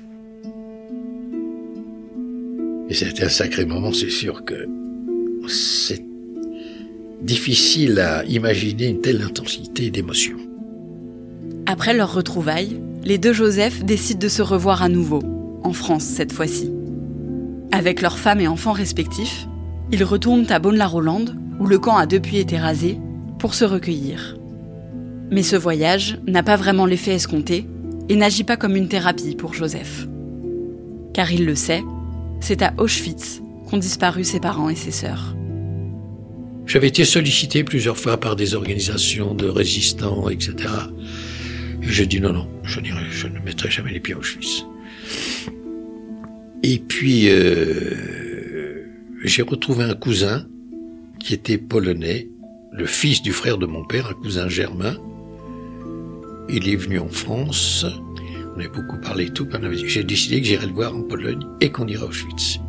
Et 2.89 2.93
c'était 2.93 3.25
un 3.25 3.29
sacré 3.29 3.65
moment, 3.65 3.91
c'est 3.91 4.09
sûr 4.09 4.45
que 4.45 4.67
c'est 5.49 6.01
difficile 7.21 7.99
à 7.99 8.23
imaginer 8.25 8.87
une 8.87 9.01
telle 9.01 9.21
intensité 9.21 9.91
d'émotion. 9.91 10.37
Après 11.65 11.93
leur 11.93 12.13
retrouvaille, 12.13 12.79
les 13.03 13.17
deux 13.17 13.33
Joseph 13.33 13.83
décident 13.83 14.19
de 14.19 14.29
se 14.29 14.41
revoir 14.41 14.83
à 14.83 14.89
nouveau, 14.89 15.21
en 15.63 15.73
France 15.73 16.03
cette 16.03 16.31
fois-ci. 16.31 16.71
Avec 17.73 18.01
leurs 18.01 18.19
femmes 18.19 18.39
et 18.39 18.47
enfants 18.47 18.71
respectifs, 18.71 19.47
ils 19.91 20.03
retournent 20.05 20.49
à 20.49 20.59
Beaune-la-Rolande, 20.59 21.35
où 21.59 21.67
le 21.67 21.77
camp 21.77 21.97
a 21.97 22.05
depuis 22.05 22.37
été 22.37 22.57
rasé, 22.57 22.99
pour 23.37 23.53
se 23.53 23.65
recueillir. 23.65 24.37
Mais 25.31 25.43
ce 25.43 25.55
voyage 25.55 26.19
n'a 26.27 26.43
pas 26.43 26.55
vraiment 26.55 26.85
l'effet 26.85 27.13
escompté 27.13 27.65
et 28.09 28.15
n'agit 28.15 28.43
pas 28.43 28.57
comme 28.57 28.75
une 28.75 28.87
thérapie 28.87 29.35
pour 29.35 29.53
Joseph. 29.53 30.07
Car 31.13 31.31
il 31.31 31.45
le 31.45 31.55
sait, 31.55 31.83
c'est 32.39 32.61
à 32.61 32.73
Auschwitz 32.77 33.41
qu'ont 33.67 33.77
disparu 33.77 34.23
ses 34.23 34.39
parents 34.39 34.69
et 34.69 34.75
ses 34.75 34.91
sœurs. 34.91 35.35
J'avais 36.67 36.87
été 36.87 37.05
sollicité 37.05 37.63
plusieurs 37.63 37.97
fois 37.97 38.19
par 38.19 38.35
des 38.35 38.55
organisations 38.55 39.33
de 39.33 39.47
résistants, 39.47 40.29
etc. 40.29 40.55
Et 41.81 41.87
j'ai 41.87 42.05
dit 42.05 42.19
non, 42.19 42.33
non, 42.33 42.47
je, 42.63 42.79
je 43.11 43.27
ne 43.27 43.39
mettrai 43.39 43.69
jamais 43.69 43.91
les 43.91 43.99
pieds 43.99 44.15
à 44.15 44.17
Auschwitz. 44.17 44.65
Et 46.63 46.79
puis, 46.79 47.29
euh, 47.29 48.85
j'ai 49.23 49.43
retrouvé 49.43 49.83
un 49.83 49.93
cousin 49.93 50.47
qui 51.19 51.33
était 51.33 51.57
polonais, 51.57 52.27
le 52.71 52.85
fils 52.85 53.21
du 53.21 53.31
frère 53.31 53.57
de 53.57 53.65
mon 53.65 53.85
père, 53.85 54.09
un 54.09 54.13
cousin 54.13 54.47
germain, 54.47 54.97
il 56.49 56.69
est 56.69 56.75
venu 56.75 56.99
en 56.99 57.07
France. 57.07 57.85
On 58.55 58.59
a 58.59 58.67
beaucoup 58.67 58.97
parlé 59.01 59.25
et 59.25 59.29
tout. 59.29 59.47
J'ai 59.85 60.03
décidé 60.03 60.41
que 60.41 60.47
j'irais 60.47 60.67
le 60.67 60.73
voir 60.73 60.95
en 60.95 61.01
Pologne 61.01 61.45
et 61.61 61.71
qu'on 61.71 61.87
irait 61.87 62.03
à 62.03 62.07
Auschwitz. 62.07 62.59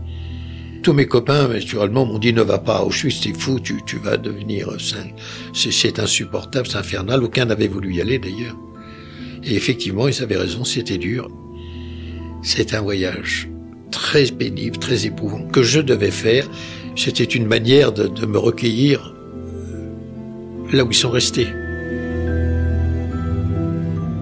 Tous 0.82 0.92
mes 0.92 1.06
copains, 1.06 1.48
naturellement, 1.48 2.06
m'ont 2.06 2.18
dit 2.18 2.32
ne 2.32 2.42
va 2.42 2.58
pas 2.58 2.78
à 2.78 2.82
Auschwitz, 2.82 3.20
c'est 3.22 3.36
fou, 3.38 3.60
tu, 3.60 3.80
tu 3.86 3.98
vas 3.98 4.16
devenir. 4.16 4.68
C'est 5.54 5.98
insupportable, 5.98 6.66
c'est 6.66 6.78
infernal. 6.78 7.22
Aucun 7.22 7.46
n'avait 7.46 7.68
voulu 7.68 7.94
y 7.94 8.00
aller 8.00 8.18
d'ailleurs. 8.18 8.56
Et 9.44 9.54
effectivement, 9.54 10.08
ils 10.08 10.22
avaient 10.22 10.36
raison, 10.36 10.64
c'était 10.64 10.98
dur. 10.98 11.28
C'est 12.42 12.74
un 12.74 12.80
voyage 12.80 13.48
très 13.90 14.26
pénible, 14.26 14.78
très 14.78 15.06
éprouvant, 15.06 15.46
que 15.48 15.62
je 15.62 15.80
devais 15.80 16.10
faire. 16.10 16.48
C'était 16.96 17.24
une 17.24 17.46
manière 17.46 17.92
de 17.92 18.26
me 18.26 18.38
recueillir 18.38 19.14
là 20.72 20.84
où 20.84 20.90
ils 20.90 20.94
sont 20.94 21.10
restés. 21.10 21.46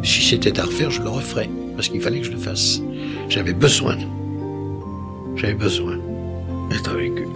Si 0.04 0.22
c'était 0.22 0.60
à 0.60 0.64
refaire, 0.64 0.90
je 0.90 1.00
le 1.00 1.08
referais, 1.08 1.48
parce 1.76 1.88
qu'il 1.88 2.00
fallait 2.00 2.20
que 2.20 2.26
je 2.26 2.32
le 2.32 2.36
fasse. 2.36 2.80
J'avais 3.30 3.54
besoin. 3.54 3.96
J'avais 5.34 5.54
besoin 5.54 5.98
d'être 6.70 6.90
avec 6.90 7.12
eux. 7.12 7.34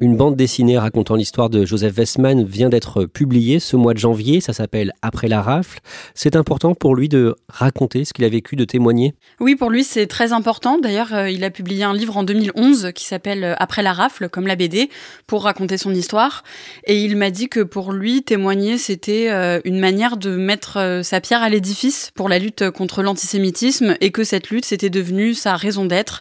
Une 0.00 0.16
bande 0.16 0.36
dessinée 0.36 0.78
racontant 0.78 1.16
l'histoire 1.16 1.50
de 1.50 1.64
Joseph 1.64 1.96
Westman 1.98 2.44
vient 2.44 2.68
d'être 2.68 3.04
publiée 3.04 3.58
ce 3.58 3.74
mois 3.74 3.94
de 3.94 3.98
janvier. 3.98 4.40
Ça 4.40 4.52
s'appelle 4.52 4.92
Après 5.02 5.26
la 5.26 5.42
rafle. 5.42 5.80
C'est 6.14 6.36
important 6.36 6.74
pour 6.74 6.94
lui 6.94 7.08
de 7.08 7.34
raconter 7.48 8.04
ce 8.04 8.12
qu'il 8.12 8.24
a 8.24 8.28
vécu, 8.28 8.54
de 8.54 8.64
témoigner 8.64 9.14
Oui, 9.40 9.56
pour 9.56 9.70
lui, 9.70 9.82
c'est 9.82 10.06
très 10.06 10.32
important. 10.32 10.78
D'ailleurs, 10.78 11.14
euh, 11.14 11.30
il 11.30 11.42
a 11.42 11.50
publié 11.50 11.82
un 11.82 11.94
livre 11.94 12.16
en 12.16 12.22
2011 12.22 12.92
qui 12.94 13.04
s'appelle 13.04 13.42
euh, 13.42 13.54
Après 13.58 13.82
la 13.82 13.92
rafle, 13.92 14.28
comme 14.28 14.46
la 14.46 14.54
BD, 14.54 14.88
pour 15.26 15.42
raconter 15.42 15.76
son 15.76 15.92
histoire. 15.92 16.44
Et 16.84 17.02
il 17.02 17.16
m'a 17.16 17.30
dit 17.30 17.48
que 17.48 17.60
pour 17.60 17.92
lui, 17.92 18.22
témoigner, 18.22 18.78
c'était 18.78 19.30
euh, 19.30 19.60
une 19.64 19.80
manière 19.80 20.16
de 20.16 20.36
mettre 20.36 21.00
sa 21.02 21.20
pierre 21.20 21.42
à 21.42 21.48
l'édifice 21.48 22.12
pour 22.14 22.28
la 22.28 22.38
lutte 22.38 22.70
contre 22.70 23.02
l'antisémitisme 23.02 23.96
et 24.00 24.12
que 24.12 24.22
cette 24.22 24.50
lutte, 24.50 24.64
c'était 24.64 24.90
devenu 24.90 25.34
sa 25.34 25.56
raison 25.56 25.86
d'être. 25.86 26.20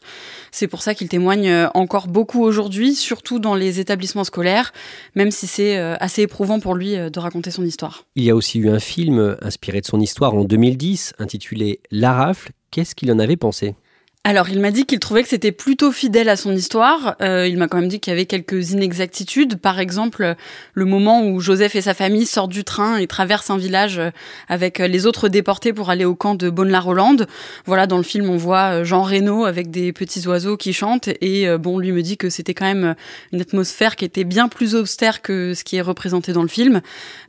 C'est 0.52 0.68
pour 0.68 0.82
ça 0.82 0.96
qu'il 0.96 1.10
témoigne 1.10 1.68
encore 1.74 2.08
beaucoup 2.08 2.42
aujourd'hui, 2.42 2.96
surtout 2.96 3.38
dans 3.38 3.54
les 3.54 3.67
établissements 3.80 4.24
scolaires, 4.24 4.74
même 5.16 5.32
si 5.32 5.48
c'est 5.48 5.78
euh, 5.78 5.96
assez 6.00 6.24
éprouvant 6.24 6.60
pour 6.60 6.76
lui 6.76 6.96
euh, 6.96 7.10
de 7.10 7.20
raconter 7.20 7.52
son 7.52 7.64
histoire. 7.64 8.06
Il 8.16 8.24
y 8.24 8.30
a 8.30 8.36
aussi 8.36 8.60
eu 8.60 8.70
un 8.70 8.80
film 8.80 9.38
inspiré 9.42 9.82
de 9.82 9.86
son 9.86 10.00
histoire 10.00 10.34
en 10.34 10.44
2010, 10.44 11.14
intitulé 11.20 11.82
La 11.92 12.14
Rafle. 12.14 12.52
Qu'est-ce 12.72 12.96
qu'il 12.96 13.12
en 13.12 13.20
avait 13.20 13.38
pensé? 13.38 13.76
Alors, 14.28 14.50
il 14.50 14.60
m'a 14.60 14.72
dit 14.72 14.86
qu'il 14.86 15.00
trouvait 15.00 15.24
que 15.24 15.30
c'était 15.30 15.54
plutôt 15.54 15.94
fidèle 15.94 16.28
à 16.28 16.36
son 16.36 16.52
histoire. 16.52 17.16
Euh, 17.22 17.48
il 17.48 17.58
m'a 17.58 17.70
quand 17.70 17.78
même 17.78 17.88
dit 17.88 18.02
qu'il 18.02 18.12
y 18.12 18.14
avait 18.14 18.26
quelques 18.26 18.72
inexactitudes. 18.72 19.56
Par 19.56 19.80
exemple, 19.80 20.36
le 20.74 20.84
moment 20.84 21.26
où 21.26 21.40
Joseph 21.40 21.78
et 21.78 21.82
sa 21.82 21.94
famille 21.94 22.26
sortent 22.26 22.52
du 22.52 22.66
train 22.66 22.98
et 22.98 23.08
traversent 23.08 23.52
un 23.52 23.58
village 23.58 24.00
euh, 24.00 24.10
avec 24.50 24.82
euh, 24.82 24.88
les 24.88 25.06
autres 25.06 25.30
déportés 25.30 25.72
pour 25.72 25.90
aller 25.90 26.04
au 26.04 26.14
camp 26.14 26.36
de 26.36 26.50
Bonne-la-Rolande. 26.50 27.26
Voilà, 27.66 27.88
dans 27.88 27.96
le 27.96 28.04
film, 28.04 28.30
on 28.30 28.36
voit 28.36 28.84
Jean 28.84 29.02
Reno 29.02 29.46
avec 29.46 29.72
des 29.72 29.94
petits 29.94 30.28
oiseaux 30.28 30.58
qui 30.58 30.74
chantent. 30.74 31.08
Et 31.22 31.48
bon, 31.58 31.80
lui 31.80 31.94
me 31.94 32.02
dit 32.02 32.18
que 32.18 32.30
c'était 32.30 32.54
quand 32.54 32.66
même 32.66 32.96
une 33.32 33.40
atmosphère 33.40 33.96
qui 33.96 34.04
était 34.04 34.26
bien 34.26 34.50
plus 34.50 34.76
austère 34.76 35.22
que 35.22 35.54
ce 35.54 35.64
qui 35.64 35.78
est 35.78 35.82
représenté 35.82 36.34
dans 36.34 36.42
le 36.42 36.50
film. 36.50 36.82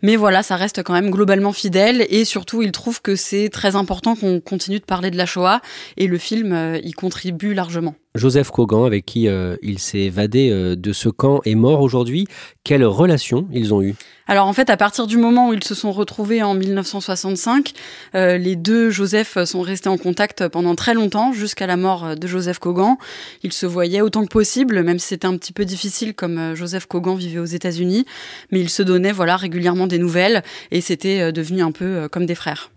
Mais 0.02 0.16
voilà, 0.16 0.42
ça 0.42 0.56
reste 0.56 0.82
quand 0.82 0.94
même 0.94 1.10
globalement 1.10 1.52
fidèle. 1.52 2.06
Et 2.10 2.24
surtout, 2.24 2.60
il 2.60 2.72
trouve 2.72 3.00
que 3.00 3.14
c'est 3.14 3.50
très 3.50 3.76
important 3.76 4.16
qu'on 4.16 4.40
continue 4.40 4.80
de 4.80 4.84
parler 4.84 5.12
de 5.12 5.16
la 5.16 5.26
Shoah. 5.26 5.60
Et 5.96 6.08
le 6.08 6.18
film 6.18 6.80
y 6.88 6.92
contribue 6.92 7.54
largement. 7.54 7.94
Joseph 8.14 8.50
Kogan, 8.50 8.84
avec 8.84 9.06
qui 9.06 9.28
euh, 9.28 9.56
il 9.62 9.78
s'est 9.78 10.00
évadé 10.00 10.50
euh, 10.50 10.76
de 10.76 10.92
ce 10.92 11.08
camp, 11.08 11.40
est 11.44 11.54
mort 11.54 11.80
aujourd'hui. 11.80 12.26
Quelle 12.64 12.84
relation 12.84 13.46
ils 13.52 13.72
ont 13.72 13.80
eu 13.80 13.94
Alors 14.26 14.46
en 14.46 14.52
fait, 14.52 14.70
à 14.70 14.76
partir 14.76 15.06
du 15.06 15.16
moment 15.16 15.50
où 15.50 15.52
ils 15.52 15.62
se 15.62 15.74
sont 15.74 15.92
retrouvés 15.92 16.42
en 16.42 16.54
1965, 16.54 17.72
euh, 18.14 18.36
les 18.36 18.56
deux 18.56 18.90
Joseph 18.90 19.42
sont 19.44 19.60
restés 19.60 19.88
en 19.88 19.98
contact 19.98 20.48
pendant 20.48 20.74
très 20.74 20.94
longtemps, 20.94 21.32
jusqu'à 21.32 21.66
la 21.66 21.76
mort 21.76 22.16
de 22.16 22.26
Joseph 22.26 22.58
Kogan. 22.58 22.96
Ils 23.42 23.52
se 23.52 23.66
voyaient 23.66 24.00
autant 24.00 24.24
que 24.24 24.32
possible, 24.32 24.82
même 24.82 24.98
si 24.98 25.08
c'était 25.08 25.26
un 25.26 25.36
petit 25.36 25.52
peu 25.52 25.64
difficile, 25.64 26.14
comme 26.14 26.54
Joseph 26.54 26.86
Kogan 26.86 27.14
vivait 27.14 27.40
aux 27.40 27.44
États-Unis, 27.44 28.04
mais 28.50 28.60
ils 28.60 28.70
se 28.70 28.82
donnaient 28.82 29.12
voilà 29.12 29.36
régulièrement 29.36 29.86
des 29.86 29.98
nouvelles, 29.98 30.42
et 30.70 30.80
c'était 30.80 31.32
devenu 31.32 31.62
un 31.62 31.72
peu 31.72 32.08
comme 32.10 32.26
des 32.26 32.34
frères. 32.34 32.70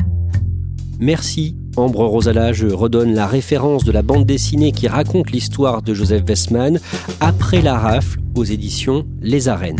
Merci 0.99 1.55
Ambre 1.77 2.05
Rosala, 2.05 2.51
je 2.51 2.67
redonne 2.67 3.13
la 3.13 3.27
référence 3.27 3.85
de 3.85 3.91
la 3.91 4.01
bande 4.01 4.25
dessinée 4.25 4.73
qui 4.73 4.87
raconte 4.87 5.31
l'histoire 5.31 5.81
de 5.81 5.93
Joseph 5.93 6.23
Westman 6.27 6.79
après 7.21 7.61
la 7.61 7.77
rafle 7.77 8.19
aux 8.35 8.43
éditions 8.43 9.05
Les 9.21 9.47
Arènes. 9.47 9.79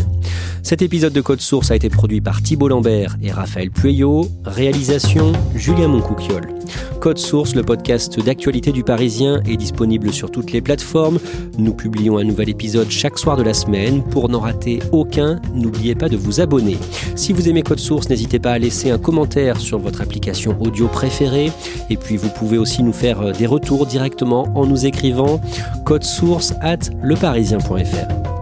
Cet 0.62 0.80
épisode 0.80 1.12
de 1.12 1.20
Code 1.20 1.40
Source 1.40 1.70
a 1.70 1.76
été 1.76 1.90
produit 1.90 2.20
par 2.20 2.42
Thibault 2.42 2.68
Lambert 2.68 3.16
et 3.22 3.30
Raphaël 3.30 3.70
Pueyo. 3.70 4.28
Réalisation 4.44 5.32
Julien 5.54 5.88
Moncouquiol. 5.88 6.54
Code 7.00 7.18
Source, 7.18 7.56
le 7.56 7.64
podcast 7.64 8.24
d'actualité 8.24 8.70
du 8.70 8.84
Parisien, 8.84 9.42
est 9.44 9.56
disponible 9.56 10.12
sur 10.12 10.30
toutes 10.30 10.52
les 10.52 10.60
plateformes. 10.60 11.18
Nous 11.58 11.74
publions 11.74 12.16
un 12.16 12.22
nouvel 12.22 12.48
épisode 12.48 12.88
chaque 12.90 13.18
soir 13.18 13.36
de 13.36 13.42
la 13.42 13.54
semaine. 13.54 14.04
Pour 14.04 14.28
n'en 14.28 14.38
rater 14.38 14.78
aucun, 14.92 15.40
n'oubliez 15.52 15.96
pas 15.96 16.08
de 16.08 16.16
vous 16.16 16.40
abonner. 16.40 16.78
Si 17.16 17.32
vous 17.32 17.48
aimez 17.48 17.64
Code 17.64 17.80
Source, 17.80 18.08
n'hésitez 18.08 18.38
pas 18.38 18.52
à 18.52 18.58
laisser 18.60 18.92
un 18.92 18.98
commentaire 18.98 19.58
sur 19.58 19.80
votre 19.80 20.00
application 20.00 20.56
audio 20.60 20.86
préférée. 20.86 21.50
Et 21.90 21.96
puis 21.96 22.16
vous 22.16 22.30
pouvez 22.30 22.58
aussi 22.58 22.82
nous 22.82 22.92
faire 22.92 23.20
euh, 23.20 23.32
des 23.32 23.46
retours 23.46 23.86
directement 23.86 24.48
en 24.54 24.66
nous 24.66 24.86
écrivant 24.86 25.40
code 25.84 26.04
source 26.04 26.54
at 26.60 26.90
leparisien.fr. 27.02 28.32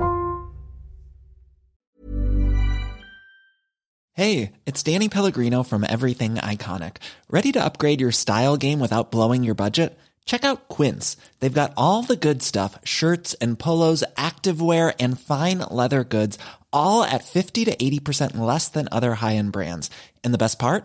Hey, 4.14 4.52
it's 4.66 4.82
Danny 4.82 5.08
Pellegrino 5.08 5.62
from 5.62 5.82
Everything 5.82 6.34
Iconic. 6.34 6.96
Ready 7.30 7.52
to 7.52 7.64
upgrade 7.64 8.02
your 8.02 8.12
style 8.12 8.58
game 8.58 8.78
without 8.78 9.10
blowing 9.10 9.44
your 9.44 9.54
budget? 9.54 9.98
Check 10.26 10.44
out 10.44 10.68
Quince. 10.68 11.16
They've 11.40 11.60
got 11.60 11.72
all 11.76 12.02
the 12.02 12.16
good 12.16 12.42
stuff 12.42 12.78
shirts 12.84 13.34
and 13.40 13.58
polos, 13.58 14.04
activewear, 14.16 14.94
and 15.00 15.18
fine 15.18 15.60
leather 15.70 16.04
goods, 16.04 16.38
all 16.70 17.02
at 17.02 17.24
50 17.24 17.64
to 17.64 17.76
80% 17.76 18.36
less 18.36 18.68
than 18.68 18.88
other 18.92 19.14
high 19.14 19.36
end 19.36 19.52
brands. 19.52 19.90
And 20.22 20.34
the 20.34 20.38
best 20.44 20.58
part? 20.58 20.84